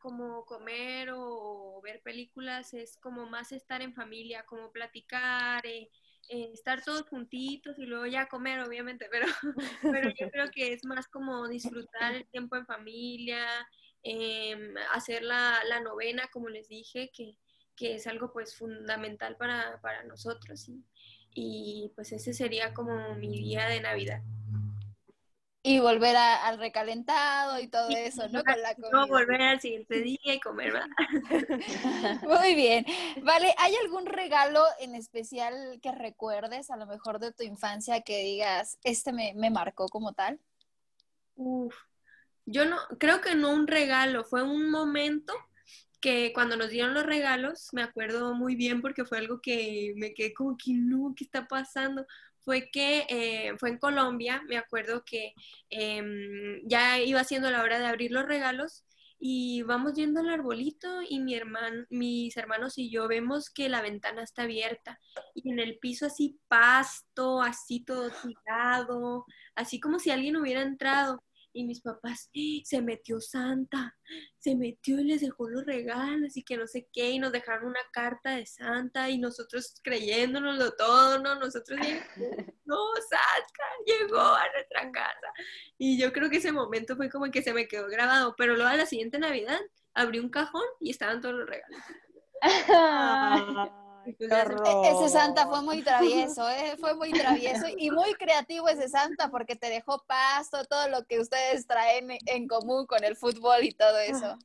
como 0.05 0.45
comer 0.45 1.09
o 1.15 1.81
ver 1.83 1.99
películas 2.03 2.75
es 2.75 2.95
como 2.97 3.25
más 3.25 3.51
estar 3.51 3.81
en 3.81 3.91
familia, 3.91 4.45
como 4.45 4.71
platicar, 4.71 5.65
eh, 5.65 5.89
eh, 6.29 6.51
estar 6.53 6.83
todos 6.83 7.09
juntitos 7.09 7.79
y 7.79 7.87
luego 7.87 8.05
ya 8.05 8.27
comer, 8.27 8.59
obviamente, 8.59 9.07
pero, 9.09 9.25
pero 9.81 10.11
yo 10.11 10.29
creo 10.29 10.51
que 10.51 10.73
es 10.73 10.85
más 10.85 11.07
como 11.07 11.47
disfrutar 11.47 12.13
el 12.13 12.27
tiempo 12.27 12.55
en 12.55 12.67
familia, 12.67 13.47
em, 14.03 14.75
hacer 14.93 15.23
la, 15.23 15.63
la, 15.67 15.79
novena, 15.79 16.29
como 16.31 16.49
les 16.49 16.67
dije, 16.67 17.09
que, 17.11 17.39
que 17.75 17.95
es 17.95 18.05
algo 18.05 18.31
pues 18.31 18.55
fundamental 18.55 19.37
para, 19.37 19.81
para 19.81 20.03
nosotros 20.03 20.69
y, 20.69 20.83
y 21.33 21.91
pues 21.95 22.11
ese 22.11 22.31
sería 22.35 22.75
como 22.75 23.15
mi 23.15 23.39
día 23.39 23.65
de 23.69 23.81
Navidad. 23.81 24.21
Y 25.67 25.79
volver 25.79 26.15
al 26.15 26.59
recalentado 26.59 27.59
y 27.59 27.67
todo 27.67 27.89
eso, 27.89 28.29
¿no? 28.29 28.43
Con 28.43 28.61
la 28.61 28.75
No, 28.91 29.07
volver 29.07 29.41
al 29.41 29.59
siguiente 29.59 29.99
día 29.99 30.35
y 30.35 30.39
comer 30.39 30.73
más. 30.73 30.87
Muy 32.21 32.53
bien. 32.53 32.85
Vale, 33.23 33.51
¿hay 33.57 33.73
algún 33.77 34.05
regalo 34.05 34.63
en 34.79 34.93
especial 34.93 35.79
que 35.81 35.91
recuerdes, 35.91 36.69
a 36.69 36.77
lo 36.77 36.85
mejor 36.85 37.17
de 37.17 37.33
tu 37.33 37.41
infancia, 37.41 38.01
que 38.01 38.21
digas, 38.21 38.77
este 38.83 39.11
me, 39.11 39.33
me 39.33 39.49
marcó 39.49 39.87
como 39.87 40.13
tal? 40.13 40.39
Uf, 41.33 41.75
yo 42.45 42.65
no, 42.65 42.77
creo 42.99 43.21
que 43.21 43.33
no 43.33 43.49
un 43.49 43.65
regalo, 43.65 44.23
fue 44.23 44.43
un 44.43 44.69
momento 44.69 45.33
que 45.99 46.31
cuando 46.31 46.55
nos 46.55 46.69
dieron 46.69 46.93
los 46.93 47.07
regalos, 47.07 47.69
me 47.73 47.81
acuerdo 47.81 48.35
muy 48.35 48.55
bien 48.55 48.83
porque 48.83 49.05
fue 49.05 49.17
algo 49.17 49.41
que 49.41 49.93
me 49.95 50.13
quedé 50.13 50.35
como 50.35 50.55
que 50.55 50.73
no, 50.73 51.15
¿qué 51.17 51.23
está 51.23 51.47
pasando? 51.47 52.05
Fue 52.45 52.69
que 52.71 53.05
eh, 53.09 53.53
fue 53.57 53.69
en 53.71 53.79
Colombia, 53.79 54.41
me 54.47 54.57
acuerdo 54.57 55.03
que 55.03 55.33
em, 55.69 56.61
ya 56.67 56.99
iba 56.99 57.23
siendo 57.23 57.49
la 57.51 57.63
hora 57.63 57.79
de 57.79 57.87
abrir 57.87 58.11
los 58.11 58.25
regalos 58.25 58.85
y 59.19 59.63
vamos 59.63 59.93
yendo 59.95 60.19
al 60.19 60.29
arbolito 60.29 61.01
y 61.01 61.19
mi 61.19 61.35
hermano, 61.35 61.85
mis 61.89 62.37
hermanos 62.37 62.77
y 62.77 62.91
yo 62.91 63.07
vemos 63.07 63.49
que 63.49 63.69
la 63.69 63.81
ventana 63.81 64.23
está 64.23 64.43
abierta 64.43 64.99
y 65.33 65.49
en 65.51 65.59
el 65.59 65.79
piso 65.79 66.05
así 66.05 66.39
pasto, 66.47 67.41
así 67.41 67.83
todo 67.83 68.11
tirado, 68.11 69.25
así 69.55 69.79
como 69.79 69.99
si 69.99 70.11
alguien 70.11 70.37
hubiera 70.37 70.61
entrado 70.61 71.23
y 71.55 71.63
mis 71.63 71.81
papás, 71.81 72.29
¡Ah! 72.35 72.61
se 72.63 72.81
metió 72.81 73.21
Santa, 73.21 73.97
se 74.37 74.55
metió 74.55 74.99
y 74.99 75.05
les 75.05 75.21
dejó 75.21 75.49
los 75.49 75.65
regalos 75.65 76.35
y 76.35 76.43
que 76.43 76.57
no 76.57 76.67
sé 76.67 76.87
qué, 76.91 77.11
y 77.11 77.19
nos 77.19 77.31
dejaron 77.31 77.67
una 77.67 77.79
carta 77.93 78.35
de 78.35 78.45
Santa 78.45 79.09
y 79.09 79.17
nosotros 79.17 79.79
creyéndonoslo 79.81 80.73
todo, 80.75 81.19
¿no? 81.19 81.35
Nosotros, 81.35 81.79
no, 82.65 82.77
Santa 83.09 83.63
llegó 83.85 84.19
a 84.19 84.43
nuestra 84.53 84.91
casa. 84.91 85.27
Y 85.77 85.97
yo 85.97 86.11
creo 86.11 86.29
que 86.29 86.37
ese 86.37 86.51
momento 86.51 86.97
fue 86.97 87.09
como 87.09 87.31
que 87.31 87.41
se 87.41 87.53
me 87.53 87.67
quedó 87.67 87.87
grabado, 87.87 88.35
pero 88.37 88.55
luego 88.55 88.69
a 88.69 88.75
la 88.75 88.85
siguiente 88.85 89.17
Navidad 89.17 89.59
abrí 89.93 90.19
un 90.19 90.29
cajón 90.29 90.65
y 90.81 90.91
estaban 90.91 91.21
todos 91.21 91.35
los 91.35 91.47
regalos. 91.47 91.81
Ah. 94.31 94.81
Ese 94.85 95.09
Santa 95.09 95.47
fue 95.47 95.61
muy 95.61 95.81
travieso, 95.81 96.47
¿eh? 96.49 96.75
fue 96.77 96.93
muy 96.93 97.11
travieso 97.11 97.65
y 97.75 97.89
muy 97.89 98.13
creativo 98.13 98.69
ese 98.69 98.87
Santa 98.87 99.29
porque 99.29 99.55
te 99.55 99.69
dejó 99.69 100.03
pasto, 100.05 100.63
todo 100.65 100.89
lo 100.89 101.05
que 101.05 101.19
ustedes 101.19 101.65
traen 101.65 102.17
en 102.25 102.47
común 102.47 102.85
con 102.85 103.03
el 103.03 103.15
fútbol 103.15 103.63
y 103.63 103.71
todo 103.71 103.97
eso. 103.99 104.37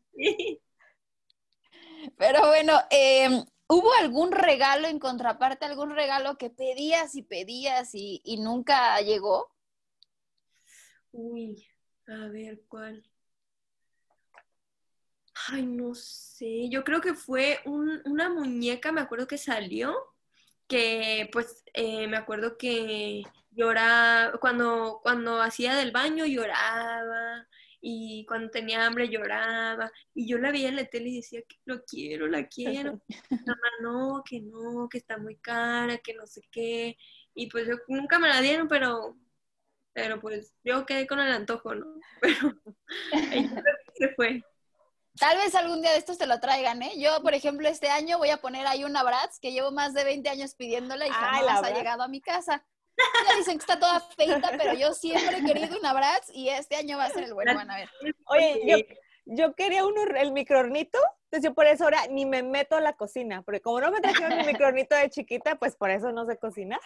Pero 2.16 2.46
bueno, 2.46 2.80
em, 2.90 3.44
¿hubo 3.68 3.92
algún 4.00 4.32
regalo 4.32 4.88
en 4.88 4.98
contraparte, 4.98 5.66
algún 5.66 5.90
regalo 5.90 6.38
que 6.38 6.48
pedías 6.48 7.14
y 7.14 7.22
pedías 7.22 7.94
y, 7.94 8.22
y 8.24 8.38
nunca 8.38 8.98
llegó? 9.00 9.52
Uy, 11.12 11.66
a 12.06 12.28
ver, 12.28 12.62
¿cuál? 12.68 13.09
Ay, 15.48 15.64
no 15.66 15.94
sé, 15.94 16.68
yo 16.68 16.85
creo 16.85 17.00
que 17.00 17.14
fue 17.14 17.61
una 17.64 18.29
muñeca, 18.29 18.92
me 18.92 19.00
acuerdo 19.00 19.26
que 19.26 19.38
salió, 19.38 19.94
que 20.66 21.29
pues 21.33 21.64
eh, 21.74 22.07
me 22.09 22.16
acuerdo 22.16 22.57
que 22.57 23.22
lloraba, 23.50 24.38
cuando, 24.38 25.00
cuando 25.03 25.40
hacía 25.40 25.76
del 25.76 25.92
baño 25.92 26.26
lloraba, 26.26 27.46
y 27.81 28.26
cuando 28.26 28.50
tenía 28.50 28.87
hambre 28.87 29.09
lloraba, 29.09 29.90
y 30.14 30.29
yo 30.29 30.38
la 30.38 30.53
veía 30.53 30.68
en 30.68 30.76
la 30.76 30.85
tele 30.85 31.09
y 31.09 31.16
decía 31.16 31.40
que 31.42 31.57
lo 31.64 31.83
quiero, 31.85 32.26
la 32.26 32.46
quiero, 32.46 33.00
mamá 33.46 33.68
no, 33.81 34.22
que 34.24 34.40
no, 34.40 34.88
que 34.88 34.98
está 34.98 35.16
muy 35.16 35.37
cara, 35.37 35.98
que 35.98 36.14
no 36.14 36.26
sé 36.26 36.42
qué, 36.50 36.96
y 37.35 37.48
pues 37.48 37.66
yo 37.66 37.76
nunca 37.88 38.18
me 38.18 38.29
la 38.29 38.40
dieron, 38.40 38.68
pero, 38.68 39.16
pero 39.92 40.20
pues 40.20 40.55
yo 40.62 40.85
quedé 40.85 41.07
con 41.07 41.20
el 41.20 41.33
antojo, 41.33 41.74
¿no? 41.74 41.87
Pero 42.20 42.55
se 43.94 44.09
fue. 44.14 44.42
Tal 45.20 45.37
vez 45.37 45.54
algún 45.54 45.83
día 45.83 45.92
de 45.92 45.98
estos 45.98 46.16
te 46.16 46.26
lo 46.26 46.40
traigan, 46.40 46.83
¿eh? 46.83 46.92
Yo, 46.96 47.20
por 47.22 47.35
ejemplo, 47.35 47.68
este 47.68 47.90
año 47.90 48.16
voy 48.16 48.30
a 48.30 48.38
poner 48.38 48.66
ahí 48.66 48.85
una 48.85 49.02
Bratz 49.02 49.38
que 49.38 49.52
llevo 49.52 49.70
más 49.70 49.92
de 49.92 50.02
20 50.02 50.30
años 50.30 50.54
pidiéndola 50.54 51.06
y 51.06 51.11
jamás 51.11 51.62
ha 51.62 51.70
llegado 51.70 52.02
a 52.02 52.09
mi 52.09 52.22
casa. 52.22 52.64
Ya 53.28 53.37
dicen 53.37 53.59
que 53.59 53.62
está 53.62 53.78
toda 53.78 54.00
feita, 54.00 54.50
pero 54.56 54.74
yo 54.74 54.92
siempre 54.94 55.38
he 55.38 55.44
querido 55.44 55.78
una 55.78 55.92
Bratz 55.92 56.30
y 56.33 56.48
este 56.48 56.76
año 56.76 56.96
va 56.96 57.04
a 57.04 57.11
ser 57.11 57.24
el 57.24 57.35
bueno, 57.35 57.54
van 57.54 57.70
a 57.70 57.76
ver. 57.76 57.90
Oye, 58.26 58.62
yo, 58.66 58.76
yo 59.26 59.54
quería 59.54 59.85
uno, 59.85 60.02
el 60.02 60.33
microornito, 60.33 60.98
entonces 61.24 61.48
yo 61.48 61.54
por 61.54 61.66
eso 61.66 61.85
ahora 61.85 62.06
ni 62.09 62.24
me 62.24 62.42
meto 62.42 62.76
a 62.76 62.80
la 62.80 62.94
cocina, 62.94 63.42
porque 63.42 63.61
como 63.61 63.80
no 63.80 63.90
me 63.90 64.00
trajeron 64.00 64.38
mi 64.38 64.44
microornito 64.44 64.96
de 64.96 65.11
chiquita, 65.11 65.56
pues 65.56 65.76
por 65.76 65.90
eso 65.90 66.12
no 66.12 66.24
sé 66.26 66.38
cocinar. 66.38 66.80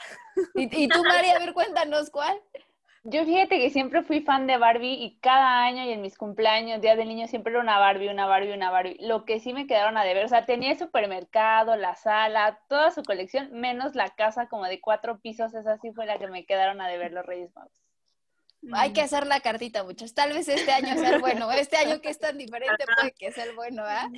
¿Y, 0.54 0.84
y 0.84 0.88
tú, 0.88 1.02
María, 1.04 1.36
a 1.36 1.38
ver, 1.38 1.54
cuéntanos 1.54 2.10
cuál? 2.10 2.40
Yo 3.06 3.24
fíjate 3.24 3.58
que 3.58 3.70
siempre 3.70 4.02
fui 4.02 4.20
fan 4.22 4.46
de 4.46 4.58
Barbie 4.58 4.94
y 4.94 5.18
cada 5.20 5.62
año 5.64 5.84
y 5.84 5.92
en 5.92 6.00
mis 6.02 6.16
cumpleaños, 6.18 6.80
Día 6.80 6.96
del 6.96 7.08
Niño, 7.08 7.28
siempre 7.28 7.52
era 7.52 7.60
una 7.62 7.78
Barbie, 7.78 8.08
una 8.08 8.26
Barbie, 8.26 8.52
una 8.52 8.70
Barbie. 8.70 8.96
Lo 9.00 9.24
que 9.24 9.40
sí 9.40 9.52
me 9.54 9.66
quedaron 9.66 9.96
a 9.98 10.04
deber, 10.04 10.24
o 10.24 10.28
sea, 10.28 10.46
tenía 10.46 10.72
el 10.72 10.78
supermercado, 10.78 11.76
la 11.76 11.94
sala, 11.96 12.60
toda 12.68 12.90
su 12.90 13.02
colección, 13.02 13.52
menos 13.52 13.94
la 13.94 14.10
casa 14.14 14.48
como 14.48 14.64
de 14.64 14.80
cuatro 14.80 15.20
pisos, 15.20 15.54
esa 15.54 15.78
sí 15.78 15.92
fue 15.92 16.06
la 16.06 16.18
que 16.18 16.28
me 16.28 16.46
quedaron 16.46 16.80
a 16.80 16.88
deber 16.88 17.12
los 17.12 17.26
Reyes 17.26 17.54
Magos. 17.54 17.83
Hay 18.72 18.92
que 18.92 19.02
hacer 19.02 19.26
la 19.26 19.40
cartita, 19.40 19.84
muchachos. 19.84 20.14
Tal 20.14 20.32
vez 20.32 20.48
este 20.48 20.72
año 20.72 20.94
sea 20.94 21.10
el 21.10 21.20
bueno. 21.20 21.50
Este 21.52 21.76
año 21.76 22.00
que 22.00 22.08
es 22.08 22.18
tan 22.18 22.38
diferente 22.38 22.84
puede 22.96 23.12
que 23.12 23.32
sea 23.32 23.44
el 23.44 23.54
bueno, 23.54 23.82
¿ah? 23.84 24.08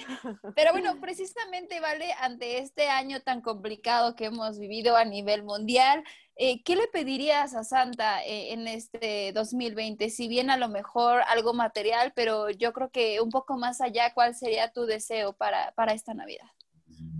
Pero 0.55 0.73
bueno, 0.73 1.01
precisamente, 1.01 1.81
Vale, 1.81 2.13
ante 2.21 2.59
este 2.59 2.89
año 2.89 3.21
tan 3.21 3.41
complicado 3.41 4.15
que 4.15 4.27
hemos 4.27 4.59
vivido 4.59 4.97
a 4.97 5.05
nivel 5.05 5.43
mundial, 5.43 6.05
eh, 6.37 6.63
¿qué 6.65 6.77
le 6.77 6.87
pedirías 6.89 7.55
a 7.55 7.65
Santa 7.65 8.23
eh, 8.25 8.53
en 8.53 8.69
este 8.69 9.33
2020? 9.33 10.11
Si 10.11 10.29
bien 10.29 10.51
a 10.51 10.57
lo 10.57 10.69
mejor 10.69 11.23
algo 11.29 11.55
material, 11.55 12.13
pero 12.15 12.51
yo 12.51 12.73
creo 12.73 12.91
que 12.91 13.21
un 13.21 13.31
poco 13.31 13.57
más 13.57 13.81
allá, 13.81 14.13
¿cuál 14.13 14.35
sería 14.35 14.71
tu 14.71 14.85
deseo 14.85 15.33
para, 15.33 15.73
para 15.73 15.93
esta 15.93 16.13
Navidad? 16.13 16.47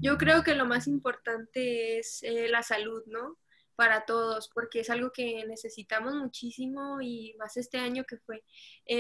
Yo 0.01 0.19
creo 0.19 0.43
que 0.43 0.55
lo 0.55 0.67
más 0.67 0.87
importante 0.87 1.99
es 1.99 2.23
eh, 2.23 2.49
la 2.49 2.63
salud, 2.63 3.03
¿no? 3.07 3.39
Para 3.77 4.07
todos, 4.07 4.49
porque 4.49 4.81
es 4.81 4.91
algo 4.91 5.13
que 5.13 5.45
necesitamos 5.47 6.15
muchísimo 6.15 7.01
y 7.03 7.35
más 7.39 7.59
este 7.59 7.79
año 7.79 8.05
que 8.05 8.17
fue 8.17 8.43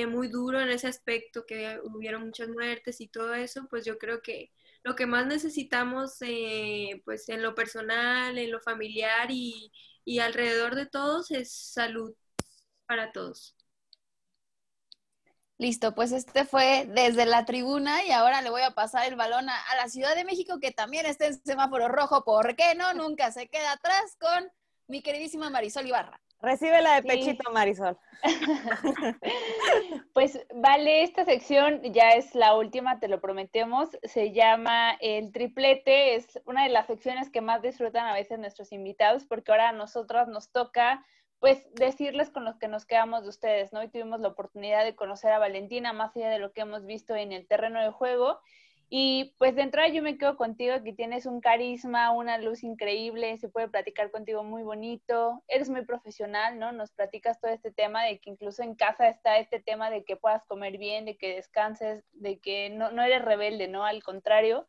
muy 0.07 0.29
duro 0.29 0.61
en 0.61 0.69
ese 0.69 0.87
aspecto, 0.87 1.47
que 1.47 1.81
hubieron 1.83 2.27
muchas 2.27 2.49
muertes 2.49 3.01
y 3.01 3.09
todo 3.09 3.35
eso, 3.35 3.67
pues 3.71 3.87
yo 3.87 3.97
creo 3.99 4.21
que 4.21 4.53
lo 4.85 4.95
que 4.95 5.07
más 5.07 5.27
necesitamos, 5.27 6.19
pues 7.05 7.29
en 7.31 7.43
lo 7.43 7.55
personal, 7.55 8.37
en 8.39 8.51
lo 8.51 8.61
familiar 8.61 9.31
y, 9.31 9.73
y 10.05 10.21
alrededor 10.21 10.75
de 10.75 10.87
todos 10.87 11.31
es 11.31 11.53
salud 11.53 12.15
para 12.87 13.12
todos. 13.12 13.57
Listo, 15.59 15.95
pues 15.95 16.12
este 16.12 16.45
fue 16.45 16.87
desde 16.87 17.25
la 17.25 17.47
tribuna 17.47 18.05
y 18.05 18.11
ahora 18.11 18.43
le 18.43 18.51
voy 18.51 18.61
a 18.61 18.73
pasar 18.73 19.07
el 19.07 19.17
balón 19.17 19.49
a, 19.49 19.59
la 19.77 19.89
Ciudad 19.89 20.15
de 20.15 20.25
México 20.25 20.61
que 20.61 20.71
también 20.71 21.07
está 21.07 21.27
en 21.27 21.43
semáforo 21.45 21.89
rojo, 21.89 22.25
¿por 22.25 22.55
qué 22.57 22.75
no? 22.75 22.93
Nunca 22.95 23.33
se 23.33 23.49
queda 23.49 23.73
atrás 23.73 24.17
con 24.21 24.53
mi 24.88 25.03
queridísima 25.03 25.51
Marisol 25.51 25.87
Ibarra. 25.87 26.20
Recibe 26.40 26.83
la 26.83 26.96
de 26.96 27.03
pechito, 27.03 27.51
Marisol. 27.51 27.99
pues 30.12 30.38
vale, 30.55 31.03
esta 31.03 31.25
sección 31.25 31.81
ya 31.83 32.11
es 32.11 32.35
la 32.35 32.55
última, 32.55 33.01
te 33.01 33.09
lo 33.09 33.20
prometemos. 33.20 33.88
Se 34.03 34.33
llama 34.33 34.96
El 35.01 35.33
Triplete. 35.33 36.14
Es 36.14 36.40
una 36.44 36.64
de 36.64 36.68
las 36.68 36.87
secciones 36.87 37.31
que 37.31 37.40
más 37.40 37.62
disfrutan 37.62 38.07
a 38.07 38.14
veces 38.14 38.38
nuestros 38.38 38.72
invitados, 38.72 39.25
porque 39.25 39.51
ahora 39.51 39.70
a 39.70 39.72
nosotros 39.72 40.29
nos 40.29 40.53
toca 40.53 41.05
pues 41.38 41.66
decirles 41.75 42.31
con 42.31 42.44
los 42.44 42.57
que 42.57 42.68
nos 42.68 42.87
quedamos 42.87 43.22
de 43.22 43.29
ustedes, 43.29 43.72
¿no? 43.72 43.83
Y 43.83 43.88
tuvimos 43.88 44.20
la 44.20 44.29
oportunidad 44.29 44.85
de 44.85 44.96
conocer 44.96 45.33
a 45.33 45.38
Valentina 45.38 45.92
más 45.92 46.16
allá 46.16 46.31
de 46.31 46.38
lo 46.38 46.53
que 46.53 46.62
hemos 46.62 46.85
visto 46.87 47.14
en 47.14 47.33
el 47.33 47.46
terreno 47.46 47.81
de 47.83 47.90
juego 47.90 48.40
y 48.88 49.35
pues 49.38 49.57
de 49.57 49.62
entrada 49.62 49.88
yo 49.88 50.01
me 50.01 50.16
quedo 50.16 50.37
contigo 50.37 50.83
que 50.85 50.92
tienes 50.92 51.27
un 51.27 51.40
carisma, 51.40 52.12
una 52.12 52.38
luz 52.38 52.62
increíble, 52.62 53.37
se 53.38 53.49
puede 53.49 53.68
platicar 53.68 54.12
contigo 54.12 54.44
muy 54.44 54.62
bonito, 54.62 55.42
eres 55.49 55.68
muy 55.68 55.85
profesional, 55.85 56.59
¿no? 56.61 56.70
Nos 56.70 56.92
platicas 56.92 57.40
todo 57.40 57.51
este 57.51 57.72
tema 57.72 58.05
de 58.05 58.20
que 58.20 58.31
incluso 58.31 58.62
en 58.62 58.77
casa 58.77 59.09
está 59.09 59.38
este 59.38 59.59
tema 59.61 59.90
de 59.90 60.05
que 60.05 60.16
puedas 60.16 60.44
comer 60.44 60.79
bien, 60.79 61.05
de 61.05 61.16
que 61.16 61.35
descanses, 61.35 62.05
de 62.12 62.38
que 62.38 62.70
no, 62.70 62.92
no 62.92 63.03
eres 63.03 63.25
rebelde, 63.25 63.66
¿no? 63.66 63.85
Al 63.85 64.05
contrario. 64.05 64.68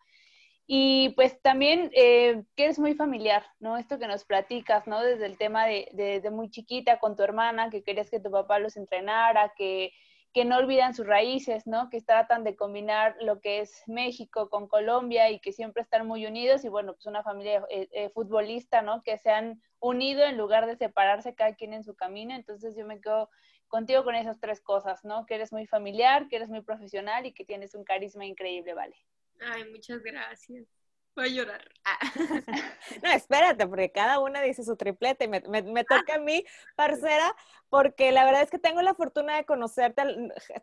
Y 0.66 1.10
pues 1.10 1.40
también 1.42 1.92
eh, 1.94 2.44
que 2.56 2.66
eres 2.66 2.80
muy 2.80 2.96
familiar, 2.96 3.46
¿no? 3.60 3.78
Esto 3.78 4.00
que 4.00 4.08
nos 4.08 4.26
platicas, 4.26 4.88
¿no? 4.88 5.02
Desde 5.02 5.28
el 5.28 5.38
tema 5.38 5.68
de, 5.68 5.90
de, 5.94 6.22
de 6.22 6.32
muy 6.32 6.50
chiquita 6.50 7.00
con 7.00 7.16
tu 7.16 7.24
hermana, 7.24 7.70
que 7.70 7.84
querías 7.84 8.10
que 8.10 8.20
tu 8.20 8.32
papá 8.32 8.58
los 8.60 8.78
entrenara, 8.78 9.54
que 9.56 9.92
que 10.34 10.46
no 10.46 10.58
olvidan 10.58 10.94
sus 10.94 11.08
raíces, 11.08 11.66
¿no? 11.66 11.90
Que 11.90 12.02
tratan 12.02 12.44
de 12.44 12.56
combinar 12.56 13.16
lo 13.22 13.40
que 13.40 13.62
es 13.62 13.84
México 13.88 14.50
con 14.50 14.68
Colombia 14.68 15.30
y 15.32 15.40
que 15.40 15.52
siempre 15.52 15.82
están 15.82 16.08
muy 16.08 16.26
unidos 16.26 16.64
y 16.64 16.70
bueno, 16.70 16.94
pues 16.94 17.06
una 17.08 17.24
familia 17.24 17.66
eh, 17.70 17.88
eh, 17.92 18.10
futbolista, 18.10 18.82
¿no? 18.82 19.02
Que 19.04 19.18
se 19.18 19.32
han 19.32 19.62
unido 19.80 20.24
en 20.24 20.38
lugar 20.38 20.68
de 20.68 20.76
separarse 20.76 21.34
cada 21.34 21.56
quien 21.56 21.74
en 21.74 21.84
su 21.84 21.96
camino. 21.96 22.36
Entonces 22.36 22.76
yo 22.76 22.86
me 22.86 23.02
quedo 23.02 23.30
contigo 23.68 24.04
con 24.04 24.16
esas 24.16 24.40
tres 24.40 24.62
cosas, 24.62 25.04
¿no? 25.04 25.26
Que 25.26 25.36
eres 25.36 25.52
muy 25.52 25.66
familiar, 25.66 26.28
que 26.28 26.38
eres 26.38 26.50
muy 26.50 26.62
profesional 26.62 27.26
y 27.26 27.34
que 27.34 27.46
tienes 27.46 27.74
un 27.74 27.84
carisma 27.84 28.26
increíble, 28.26 28.74
¿vale? 28.74 28.96
Ay, 29.40 29.70
muchas 29.72 30.02
gracias. 30.04 30.77
Voy 31.18 31.26
a 31.26 31.30
llorar. 31.30 31.62
Ah. 31.84 31.98
No, 33.04 33.12
espérate, 33.12 33.68
porque 33.68 33.92
cada 33.92 34.20
una 34.20 34.42
dice 34.42 34.64
su 34.64 34.76
triplete 34.76 35.26
y 35.26 35.28
me, 35.28 35.42
me, 35.42 35.84
toca 35.84 36.16
a 36.16 36.20
mí, 36.20 36.44
parcera, 36.76 37.36
porque 37.70 38.12
la 38.12 38.24
verdad 38.24 38.44
es 38.44 38.50
que 38.50 38.60
tengo 38.60 38.82
la 38.82 38.94
fortuna 38.94 39.36
de 39.36 39.46
conocerte, 39.46 40.04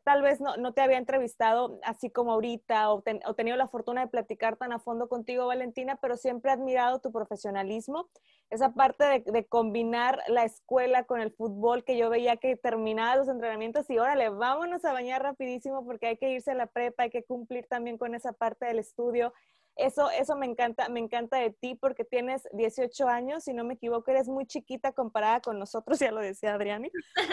tal 0.05 0.23
vez 0.23 0.41
no, 0.41 0.57
no 0.57 0.73
te 0.73 0.81
había 0.81 0.99
entrevistado 0.99 1.79
así 1.85 2.11
como 2.11 2.33
ahorita 2.33 2.91
o, 2.93 3.03
o, 3.27 3.35
tenido 3.35 3.57
la 3.57 3.69
fortuna 3.69 4.01
de 4.01 4.09
platicar 4.09 4.57
tan 4.57 4.73
a 4.73 4.79
fondo 4.79 5.09
contigo, 5.09 5.47
Valentina, 5.47 5.97
pero 6.01 6.17
siempre 6.17 6.51
he 6.51 6.55
admirado 6.55 7.01
tu 7.01 7.13
profesionalismo, 7.13 8.09
esa 8.51 8.73
parte 8.73 9.05
de, 9.05 9.25
de 9.27 9.47
combinar 9.47 10.21
la 10.29 10.45
escuela 10.45 11.05
con 11.05 11.21
el 11.21 11.33
fútbol, 11.33 11.85
que 11.85 11.99
yo 11.99 12.11
veía 12.11 12.37
que 12.37 12.57
terminaba 12.57 13.17
los 13.17 13.29
entrenamientos 13.29 13.91
y 13.91 13.99
órale, 13.99 14.31
vámonos 14.31 14.85
a 14.85 14.93
bañar 14.93 15.23
rapidísimo 15.23 15.85
porque 15.85 16.07
hay 16.07 16.17
que 16.17 16.31
irse 16.31 16.53
a 16.53 16.55
la 16.55 16.67
prepa, 16.67 17.05
hay 17.05 17.11
que 17.11 17.25
cumplir 17.25 17.67
también 17.67 17.99
con 17.99 18.15
esa 18.15 18.33
parte 18.33 18.67
del 18.67 18.79
estudio. 18.79 19.33
Eso, 19.77 20.09
eso 20.11 20.37
me 20.37 20.47
encanta, 20.47 20.89
me 20.89 21.01
encanta 21.01 21.39
de 21.39 21.51
ti 21.51 21.75
porque 21.75 22.05
tienes 22.05 22.47
18 22.53 23.09
años, 23.09 23.43
si 23.43 23.53
no 23.53 23.65
me 23.65 23.75
equivoco, 23.75 24.11
eres 24.11 24.29
muy 24.29 24.47
chiquita 24.47 24.93
comparada 24.93 25.41
con 25.41 25.59
nosotros, 25.59 25.99
ya 26.01 26.13
lo 26.13 26.21
decía 26.21 26.55
Adriani. 26.55 26.91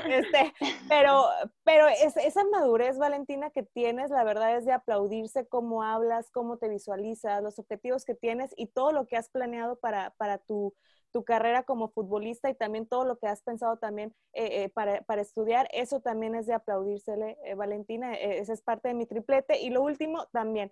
Este, 0.07 0.53
pero, 0.89 1.25
pero 1.63 1.87
es, 1.87 2.17
esa 2.17 2.43
madurez, 2.45 2.97
Valentina, 2.97 3.51
que 3.51 3.61
tienes, 3.63 4.09
la 4.09 4.23
verdad 4.23 4.57
es 4.57 4.65
de 4.65 4.71
aplaudirse 4.71 5.47
cómo 5.47 5.83
hablas, 5.83 6.31
cómo 6.31 6.57
te 6.57 6.67
visualizas, 6.67 7.43
los 7.43 7.59
objetivos 7.59 8.05
que 8.05 8.15
tienes 8.15 8.53
y 8.57 8.67
todo 8.67 8.91
lo 8.91 9.05
que 9.05 9.17
has 9.17 9.29
planeado 9.29 9.77
para, 9.77 10.09
para 10.17 10.39
tu, 10.39 10.73
tu 11.11 11.23
carrera 11.23 11.63
como 11.63 11.89
futbolista 11.89 12.49
y 12.49 12.55
también 12.55 12.87
todo 12.87 13.05
lo 13.05 13.19
que 13.19 13.27
has 13.27 13.43
pensado 13.43 13.77
también 13.77 14.15
eh, 14.33 14.63
eh, 14.63 14.69
para, 14.69 15.01
para, 15.01 15.21
estudiar, 15.21 15.67
eso 15.71 15.99
también 15.99 16.33
es 16.33 16.47
de 16.47 16.53
aplaudírsele, 16.53 17.37
eh, 17.43 17.53
Valentina, 17.53 18.15
esa 18.15 18.53
es 18.53 18.61
parte 18.61 18.87
de 18.87 18.93
mi 18.95 19.05
triplete. 19.05 19.61
Y 19.61 19.69
lo 19.69 19.83
último 19.83 20.25
también, 20.31 20.71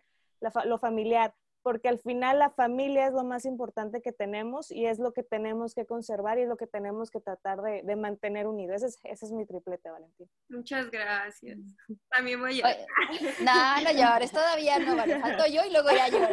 lo 0.65 0.79
familiar 0.79 1.35
porque 1.61 1.89
al 1.89 1.99
final 1.99 2.39
la 2.39 2.49
familia 2.49 3.07
es 3.07 3.13
lo 3.13 3.23
más 3.23 3.45
importante 3.45 4.01
que 4.01 4.11
tenemos 4.11 4.71
y 4.71 4.85
es 4.85 4.99
lo 4.99 5.13
que 5.13 5.23
tenemos 5.23 5.73
que 5.73 5.85
conservar 5.85 6.39
y 6.39 6.43
es 6.43 6.47
lo 6.47 6.57
que 6.57 6.67
tenemos 6.67 7.11
que 7.11 7.19
tratar 7.19 7.61
de, 7.61 7.81
de 7.83 7.95
mantener 7.95 8.47
unido. 8.47 8.73
Ese 8.73 8.87
es, 8.87 8.99
ese 9.03 9.25
es 9.25 9.31
mi 9.31 9.45
triplete, 9.45 9.89
Valentín. 9.89 10.29
Muchas 10.49 10.89
gracias. 10.89 11.59
También 12.09 12.39
voy 12.39 12.61
a 12.61 12.75
llorar. 12.75 12.77
No, 13.41 13.81
no 13.83 13.91
llores, 13.91 14.31
todavía 14.31 14.79
no, 14.79 14.95
vale. 14.95 15.19
Falto 15.19 15.45
yo 15.47 15.65
y 15.65 15.71
luego 15.71 15.89
ya 15.91 16.07
lloro. 16.09 16.27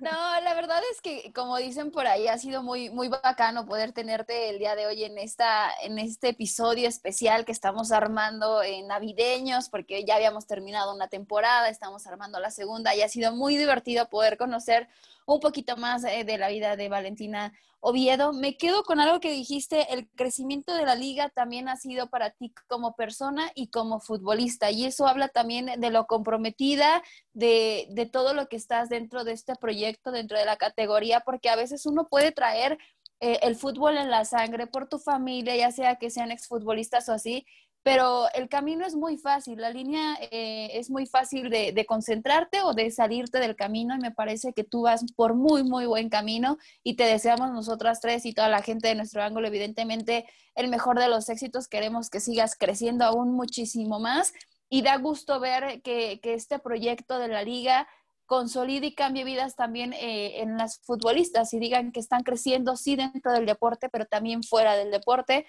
No, 0.00 0.40
la 0.40 0.54
verdad 0.54 0.80
es 0.90 1.00
que, 1.00 1.32
como 1.32 1.56
dicen 1.56 1.90
por 1.90 2.06
ahí, 2.06 2.28
ha 2.28 2.38
sido 2.38 2.62
muy, 2.62 2.90
muy 2.90 3.08
bacano 3.08 3.66
poder 3.66 3.92
tenerte 3.92 4.50
el 4.50 4.58
día 4.58 4.74
de 4.74 4.86
hoy 4.86 5.04
en, 5.04 5.18
esta, 5.18 5.70
en 5.82 5.98
este 5.98 6.30
episodio 6.30 6.88
especial 6.88 7.44
que 7.44 7.52
estamos 7.52 7.92
armando 7.92 8.62
en 8.62 8.88
navideños, 8.88 9.68
porque 9.68 10.04
ya 10.04 10.16
habíamos 10.16 10.46
terminado 10.46 10.94
una 10.94 11.08
temporada, 11.08 11.68
estamos 11.68 12.06
armando 12.06 12.40
la 12.40 12.50
segunda 12.50 12.94
y 12.94 13.02
ha 13.02 13.08
sido 13.08 13.21
muy 13.30 13.56
divertido 13.56 14.08
poder 14.08 14.36
conocer 14.36 14.88
un 15.26 15.40
poquito 15.40 15.76
más 15.76 16.04
eh, 16.04 16.24
de 16.24 16.38
la 16.38 16.48
vida 16.48 16.76
de 16.76 16.88
Valentina 16.88 17.52
Oviedo. 17.80 18.32
Me 18.32 18.56
quedo 18.56 18.84
con 18.84 19.00
algo 19.00 19.20
que 19.20 19.32
dijiste, 19.32 19.92
el 19.92 20.08
crecimiento 20.10 20.74
de 20.74 20.84
la 20.84 20.94
liga 20.94 21.30
también 21.30 21.68
ha 21.68 21.76
sido 21.76 22.08
para 22.08 22.30
ti 22.30 22.52
como 22.68 22.94
persona 22.94 23.50
y 23.54 23.68
como 23.68 24.00
futbolista. 24.00 24.70
Y 24.70 24.84
eso 24.84 25.06
habla 25.06 25.28
también 25.28 25.80
de 25.80 25.90
lo 25.90 26.06
comprometida, 26.06 27.02
de, 27.32 28.08
todo 28.12 28.34
lo 28.34 28.48
que 28.48 28.56
estás 28.56 28.88
dentro 28.88 29.24
de 29.24 29.32
este 29.32 29.56
proyecto, 29.56 30.12
dentro 30.12 30.38
de 30.38 30.44
la 30.44 30.56
categoría, 30.56 31.20
porque 31.20 31.48
a 31.48 31.56
veces 31.56 31.86
uno 31.86 32.08
puede 32.08 32.32
traer 32.32 32.78
eh, 33.20 33.38
el 33.42 33.56
fútbol 33.56 33.96
en 33.96 34.10
la 34.10 34.24
sangre 34.24 34.66
por 34.66 34.88
tu 34.88 34.98
familia, 34.98 35.56
ya 35.56 35.70
sea 35.70 35.96
que 35.96 36.10
sean 36.10 36.30
exfutbolistas 36.30 37.08
o 37.08 37.12
así, 37.12 37.46
pero 37.82 38.26
el 38.34 38.48
camino 38.48 38.86
es 38.86 38.94
muy 38.94 39.18
fácil, 39.18 39.60
la 39.60 39.70
línea 39.70 40.16
eh, 40.30 40.70
es 40.74 40.88
muy 40.88 41.06
fácil 41.06 41.50
de, 41.50 41.84
concentrarte 41.86 42.62
o 42.62 42.74
de 42.74 42.90
salirte 42.92 43.40
del 43.40 43.56
camino 43.56 43.94
y 43.96 43.98
me 43.98 44.12
parece 44.12 44.52
que 44.52 44.62
tú 44.62 44.82
vas 44.82 45.04
por 45.16 45.34
muy, 45.34 45.64
muy 45.64 45.86
buen 45.86 46.08
camino 46.08 46.58
y 46.84 46.94
te 46.94 47.04
deseamos 47.04 47.50
nosotras 47.50 48.00
tres 48.00 48.24
y 48.24 48.34
toda 48.34 48.48
la 48.48 48.62
gente 48.62 48.88
de 48.88 48.94
nuestro 48.94 49.22
ángulo, 49.22 49.48
evidentemente, 49.48 50.26
el 50.54 50.68
mejor 50.68 51.00
de 51.00 51.08
los 51.08 51.28
éxitos. 51.28 51.66
Queremos 51.66 52.08
que 52.08 52.20
sigas 52.20 52.54
creciendo 52.56 53.04
aún 53.04 53.32
muchísimo 53.34 53.98
más 53.98 54.32
y 54.68 54.82
da 54.82 54.96
gusto 54.98 55.40
ver 55.40 55.82
que, 55.82 56.20
este 56.22 56.60
proyecto 56.60 57.18
de 57.18 57.28
la 57.28 57.42
liga 57.42 57.88
consolide 58.26 58.86
y 58.86 58.94
cambie 58.94 59.24
vidas 59.24 59.56
también 59.56 59.92
eh, 59.92 60.40
en 60.40 60.56
las 60.56 60.80
futbolistas 60.84 61.52
y 61.52 61.58
digan 61.58 61.90
que 61.90 62.00
están 62.00 62.22
creciendo, 62.22 62.76
sí, 62.76 62.94
dentro 62.94 63.32
del 63.32 63.44
deporte, 63.44 63.88
pero 63.90 64.06
también 64.06 64.44
fuera 64.44 64.76
del 64.76 64.92
deporte 64.92 65.46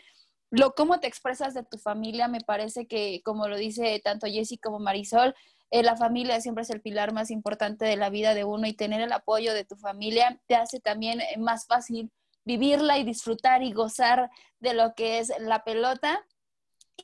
lo 0.53 0.75
cómo 0.75 0.99
te 0.99 1.07
expresas 1.07 1.55
de 1.55 1.63
tu 1.63 1.79
familia, 1.79 2.27
me 2.27 2.39
parece 2.39 2.85
que, 2.85 3.21
como 3.25 3.47
lo 3.47 3.57
dice 3.57 3.99
tanto 4.03 4.27
Jessy 4.27 4.59
como 4.59 4.77
Marisol, 4.77 5.33
eh, 5.71 5.81
la 5.81 5.95
familia 5.95 6.39
siempre 6.41 6.61
es 6.61 6.69
el 6.69 6.79
pilar 6.79 7.11
más 7.11 7.31
importante 7.31 7.85
de 7.85 7.95
la 7.97 8.11
vida 8.11 8.35
de 8.35 8.43
uno 8.43 8.67
y 8.67 8.73
tener 8.73 9.01
el 9.01 9.11
apoyo 9.13 9.55
de 9.55 9.65
tu 9.65 9.75
familia 9.77 10.39
te 10.45 10.53
hace 10.53 10.79
también 10.79 11.21
eh, 11.21 11.39
más 11.39 11.65
fácil 11.65 12.11
vivirla 12.45 12.99
y 12.99 13.03
disfrutar 13.03 13.63
y 13.63 13.73
gozar 13.73 14.29
de 14.59 14.75
lo 14.75 14.93
que 14.93 15.17
es 15.17 15.33
la 15.39 15.63
pelota. 15.63 16.23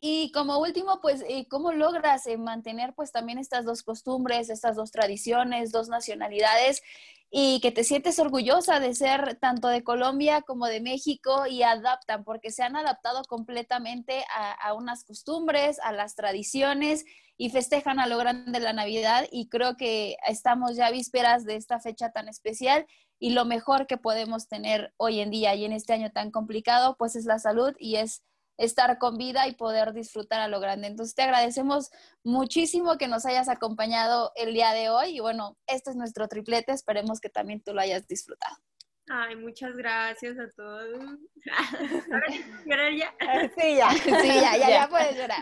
Y 0.01 0.31
como 0.31 0.59
último, 0.59 1.01
pues, 1.01 1.23
eh, 1.27 1.47
¿cómo 1.49 1.71
logras 1.71 2.23
mantener 2.37 2.93
pues 2.95 3.11
también 3.11 3.37
estas 3.37 3.65
dos 3.65 3.83
costumbres, 3.83 4.49
estas 4.49 4.75
dos 4.75 4.91
tradiciones, 4.91 5.71
dos 5.71 5.89
nacionalidades 5.89 6.81
y 7.31 7.59
que 7.61 7.71
te 7.71 7.83
sientes 7.83 8.17
orgullosa 8.19 8.79
de 8.79 8.95
ser 8.95 9.35
tanto 9.35 9.67
de 9.67 9.83
Colombia 9.83 10.41
como 10.41 10.65
de 10.65 10.81
México 10.81 11.45
y 11.45 11.61
adaptan, 11.61 12.23
porque 12.23 12.51
se 12.51 12.63
han 12.63 12.75
adaptado 12.75 13.23
completamente 13.25 14.25
a, 14.33 14.73
unas 14.73 15.03
costumbres, 15.03 15.79
a 15.83 15.91
las 15.91 16.15
tradiciones 16.15 17.05
y 17.37 17.51
festejan 17.51 17.99
a 17.99 18.07
lo 18.07 18.17
grande 18.17 18.59
la 18.59 18.73
Navidad 18.73 19.25
y 19.31 19.47
creo 19.47 19.77
que 19.77 20.17
estamos 20.27 20.75
ya 20.75 20.89
vísperas 20.89 21.45
de 21.45 21.55
esta 21.55 21.79
fecha 21.79 22.11
tan 22.11 22.27
especial 22.29 22.87
y 23.19 23.31
lo 23.31 23.45
mejor 23.45 23.85
que 23.85 23.97
podemos 23.97 24.47
tener 24.47 24.93
hoy 24.97 25.19
en 25.19 25.29
día 25.29 25.53
y 25.53 25.65
en 25.65 25.73
este 25.73 25.93
año 25.93 26.11
tan 26.11 26.31
complicado, 26.31 26.95
pues 26.97 27.15
es 27.15 27.25
la 27.25 27.37
salud 27.37 27.73
y 27.77 27.97
es 27.97 28.23
estar 28.59 28.97
con 28.99 29.17
vida 29.17 29.47
y 29.47 29.55
poder 29.55 29.93
disfrutar 29.93 30.41
a 30.41 30.47
lo 30.47 30.59
grande. 30.59 30.87
Entonces 30.87 31.15
te 31.15 31.23
agradecemos 31.23 31.89
muchísimo 32.23 32.97
que 32.97 33.07
nos 33.07 33.25
hayas 33.25 33.49
acompañado 33.49 34.31
el 34.35 34.53
día 34.53 34.73
de 34.73 34.89
hoy 34.89 35.17
y 35.17 35.19
bueno, 35.21 35.57
este 35.65 35.91
es 35.91 35.95
nuestro 35.95 36.27
triplete, 36.27 36.73
esperemos 36.73 37.19
que 37.19 37.29
también 37.29 37.61
tú 37.61 37.73
lo 37.73 37.81
hayas 37.81 38.07
disfrutado. 38.07 38.55
Ay, 39.11 39.35
muchas 39.37 39.75
gracias 39.75 40.37
a 40.37 40.47
todos. 40.51 41.17
¿Llorar 42.65 42.93
ya? 42.93 43.15
Sí, 43.57 43.75
ya. 43.75 43.89
Sí, 44.21 44.27
ya, 44.27 44.55
ya, 44.55 44.69
ya 44.69 44.87
puedes 44.87 45.17
llorar. 45.17 45.41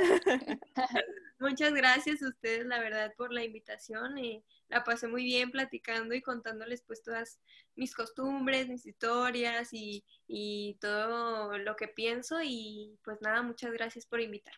Muchas 1.40 1.74
gracias 1.74 2.24
a 2.24 2.30
ustedes, 2.30 2.66
la 2.66 2.80
verdad, 2.80 3.14
por 3.18 3.34
la 3.34 3.44
invitación. 3.44 4.18
Y 4.20 4.42
la 4.70 4.84
pasé 4.84 5.08
muy 5.08 5.24
bien 5.24 5.52
platicando 5.52 6.14
y 6.14 6.22
contándoles 6.22 6.84
pues 6.84 7.04
todas 7.04 7.40
mis 7.76 7.94
costumbres, 7.96 8.68
mis 8.68 8.86
historias 8.86 9.70
y, 9.74 10.06
y 10.28 10.78
todo 10.82 11.58
lo 11.58 11.76
que 11.76 11.88
pienso. 11.88 12.42
Y 12.44 12.98
pues 13.04 13.22
nada, 13.22 13.42
muchas 13.44 13.72
gracias 13.72 14.06
por 14.06 14.22
invitar. 14.22 14.56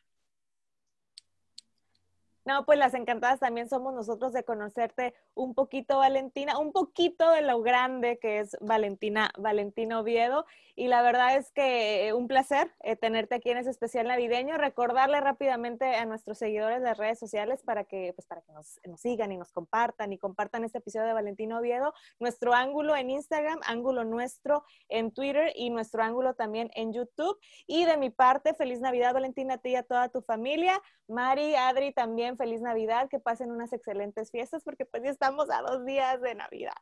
No, 2.50 2.66
pues 2.66 2.80
las 2.80 2.96
encantadas 2.96 3.40
también 3.40 3.70
somos 3.70 3.94
nosotros 3.94 4.34
de 4.34 4.44
conocerte 4.44 5.14
un 5.36 5.54
poquito, 5.54 6.00
Valentina, 6.00 6.58
un 6.58 6.72
poquito 6.72 7.30
de 7.30 7.44
lo 7.44 7.62
grande 7.62 8.18
que 8.18 8.40
es 8.40 8.58
Valentina, 8.60 9.30
Valentina 9.38 10.00
Oviedo. 10.00 10.48
Y 10.76 10.88
la 10.88 11.04
verdad 11.04 11.36
es 11.36 11.52
que 11.52 12.12
un 12.16 12.28
placer 12.28 12.74
eh, 12.80 12.96
tenerte 12.96 13.36
aquí 13.36 13.52
en 13.52 13.58
ese 13.58 13.70
especial 13.70 14.08
navideño. 14.08 14.58
Recordarle 14.58 15.22
rápidamente 15.22 15.94
a 15.94 16.06
nuestros 16.06 16.40
seguidores 16.40 16.80
de 16.80 16.86
las 16.86 16.98
redes 16.98 17.20
sociales 17.20 17.62
para 17.62 17.84
que, 17.84 18.14
pues, 18.16 18.26
para 18.26 18.42
que 18.42 18.52
nos, 18.52 18.80
sigan 18.96 19.32
y 19.32 19.38
nos 19.38 19.52
compartan 19.52 20.12
y 20.12 20.18
compartan 20.18 20.64
este 20.64 20.80
episodio 20.80 21.06
de 21.06 21.14
Valentina 21.14 21.60
Oviedo. 21.60 21.94
Nuestro 22.20 22.56
ángulo 22.56 22.96
en 22.96 23.12
Instagram, 23.12 23.60
ángulo 23.68 24.06
nuestro 24.06 24.64
en 24.88 25.12
Twitter 25.12 25.52
y 25.54 25.70
nuestro 25.70 26.02
ángulo 26.02 26.34
también 26.34 26.72
en 26.74 26.94
YouTube. 26.94 27.38
Y 27.68 27.86
de 27.86 27.98
mi 27.98 28.10
parte, 28.10 28.56
feliz 28.56 28.80
Navidad, 28.80 29.14
Valentina, 29.14 29.56
a 29.56 29.58
ti 29.60 29.72
y 29.72 29.76
a 29.76 29.84
toda 29.84 30.10
tu 30.10 30.24
familia. 30.24 30.82
Mari, 31.10 31.56
Adri, 31.56 31.92
también 31.92 32.38
feliz 32.39 32.62
Navidad, 32.62 33.10
que 33.10 33.19
pasen 33.19 33.52
unas 33.52 33.73
excelentes 33.73 34.32
fiestas 34.32 34.63
porque 34.63 34.86
pues 34.86 35.04
ya 35.04 35.10
estamos 35.12 35.52
a 35.52 35.62
dos 35.62 35.86
días 35.86 36.19
de 36.21 36.34
Navidad. 36.34 36.73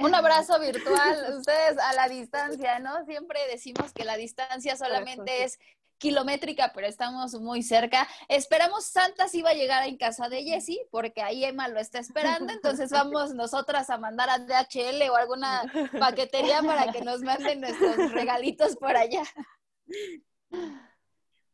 Un 0.00 0.14
abrazo 0.14 0.58
virtual, 0.60 1.34
ustedes 1.38 1.78
a 1.78 1.92
la 1.94 2.08
distancia, 2.08 2.78
¿no? 2.78 3.04
Siempre 3.06 3.40
decimos 3.50 3.92
que 3.92 4.04
la 4.04 4.16
distancia 4.16 4.76
solamente 4.76 5.44
es 5.44 5.58
kilométrica, 5.98 6.72
pero 6.74 6.86
estamos 6.86 7.34
muy 7.40 7.62
cerca. 7.62 8.06
Esperamos 8.28 8.84
Santa 8.84 9.28
si 9.28 9.42
va 9.42 9.50
a 9.50 9.54
llegar 9.54 9.86
en 9.88 9.96
casa 9.96 10.28
de 10.28 10.44
Jessie, 10.44 10.86
porque 10.90 11.22
ahí 11.22 11.44
Emma 11.44 11.68
lo 11.68 11.80
está 11.80 11.98
esperando, 11.98 12.52
entonces 12.52 12.90
vamos 12.92 13.34
nosotras 13.34 13.90
a 13.90 13.98
mandar 13.98 14.28
a 14.30 14.38
DHL 14.38 15.10
o 15.10 15.16
alguna 15.16 15.62
paquetería 15.98 16.62
para 16.62 16.92
que 16.92 17.02
nos 17.02 17.22
manden 17.22 17.62
nuestros 17.62 18.12
regalitos 18.12 18.76
por 18.76 18.96
allá. 18.96 19.24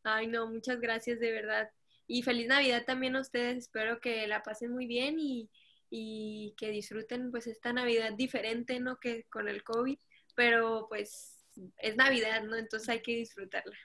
Ay, 0.03 0.27
no, 0.27 0.47
muchas 0.47 0.79
gracias 0.79 1.19
de 1.19 1.31
verdad. 1.31 1.71
Y 2.07 2.23
feliz 2.23 2.47
Navidad 2.47 2.83
también 2.85 3.15
a 3.15 3.21
ustedes. 3.21 3.57
Espero 3.57 3.99
que 3.99 4.27
la 4.27 4.43
pasen 4.43 4.71
muy 4.71 4.87
bien 4.87 5.19
y, 5.19 5.49
y 5.89 6.53
que 6.57 6.69
disfruten 6.69 7.31
pues 7.31 7.47
esta 7.47 7.73
Navidad 7.73 8.13
diferente, 8.13 8.79
¿no? 8.79 8.97
Que 8.99 9.23
con 9.25 9.47
el 9.47 9.63
COVID, 9.63 9.97
pero 10.35 10.87
pues 10.89 11.45
es 11.77 11.95
Navidad, 11.95 12.43
¿no? 12.43 12.55
Entonces 12.55 12.89
hay 12.89 13.01
que 13.01 13.15
disfrutarla. 13.15 13.77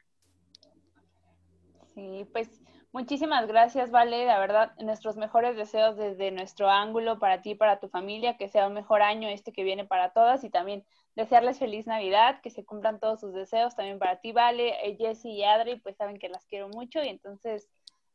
Sí, 1.95 2.27
pues 2.33 2.61
Muchísimas 2.91 3.47
gracias, 3.47 3.91
Vale. 3.91 4.25
La 4.25 4.39
verdad, 4.39 4.73
nuestros 4.79 5.16
mejores 5.16 5.57
deseos 5.57 5.97
desde 5.97 6.31
nuestro 6.31 6.71
ángulo 6.71 7.19
para 7.19 7.43
ti, 7.43 7.55
para 7.55 7.81
tu 7.81 7.89
familia, 7.89 8.39
que 8.39 8.49
sea 8.49 8.66
un 8.66 8.73
mejor 8.73 9.03
año 9.03 9.29
este 9.29 9.53
que 9.53 9.62
viene 9.62 9.85
para 9.85 10.12
todas 10.12 10.43
y 10.43 10.49
también 10.49 10.85
desearles 11.14 11.59
feliz 11.59 11.87
Navidad, 11.87 12.41
que 12.41 12.49
se 12.51 12.64
cumplan 12.64 12.99
todos 12.99 13.21
sus 13.21 13.35
deseos 13.35 13.77
también 13.77 13.99
para 13.99 14.21
ti, 14.21 14.33
Vale, 14.33 14.71
eh, 14.85 14.97
Jessie 14.97 15.33
y 15.33 15.45
Adri, 15.45 15.77
pues 15.77 15.97
saben 15.97 16.19
que 16.19 16.31
las 16.31 16.47
quiero 16.47 16.69
mucho 16.71 17.03
y 17.03 17.09
entonces 17.09 17.69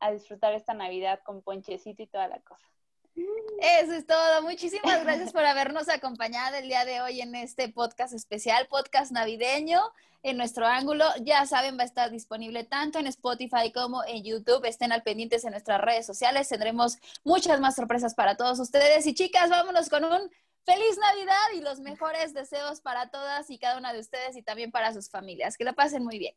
a 0.04 0.12
disfrutar 0.12 0.54
esta 0.54 0.74
Navidad 0.74 1.22
con 1.24 1.42
ponchecito 1.42 2.04
y 2.04 2.08
toda 2.08 2.28
la 2.28 2.40
cosa. 2.42 2.68
Eso 3.60 3.94
es 3.94 4.06
todo. 4.06 4.42
Muchísimas 4.42 5.04
gracias 5.04 5.32
por 5.32 5.46
habernos 5.46 5.88
acompañado 5.88 6.58
el 6.58 6.68
día 6.68 6.84
de 6.84 7.00
hoy 7.00 7.22
en 7.22 7.36
este 7.36 7.70
podcast 7.70 8.14
especial, 8.14 8.68
podcast 8.68 9.12
navideño 9.12 9.82
en 10.24 10.36
nuestro 10.36 10.66
ángulo. 10.66 11.06
Ya 11.22 11.46
saben, 11.46 11.78
va 11.78 11.84
a 11.84 11.86
estar 11.86 12.12
disponible 12.12 12.66
tanto 12.66 13.00
en 13.00 13.08
Spotify 13.08 13.72
como 13.74 14.04
en 14.04 14.24
YouTube. 14.24 14.66
Estén 14.66 14.92
al 14.92 15.04
pendientes 15.04 15.46
en 15.46 15.52
nuestras 15.52 15.80
redes 15.80 16.06
sociales. 16.06 16.50
Tendremos 16.50 16.98
muchas 17.24 17.62
más 17.62 17.76
sorpresas 17.76 18.14
para 18.14 18.36
todos 18.36 18.60
ustedes. 18.60 19.06
Y 19.06 19.14
chicas, 19.14 19.50
vámonos 19.50 19.90
con 19.90 20.04
un 20.04 20.30
feliz 20.66 20.98
Navidad 21.00 21.52
y 21.56 21.62
los 21.62 21.80
mejores 21.80 22.34
deseos 22.34 22.82
para 22.82 23.10
todas 23.10 23.50
y 23.50 23.58
cada 23.58 23.78
una 23.78 23.94
de 23.94 24.00
ustedes 24.00 24.36
y 24.36 24.42
también 24.42 24.72
para 24.72 24.92
sus 24.92 25.10
familias. 25.10 25.56
Que 25.56 25.64
la 25.64 25.74
pasen 25.74 26.04
muy 26.04 26.18
bien. 26.18 26.36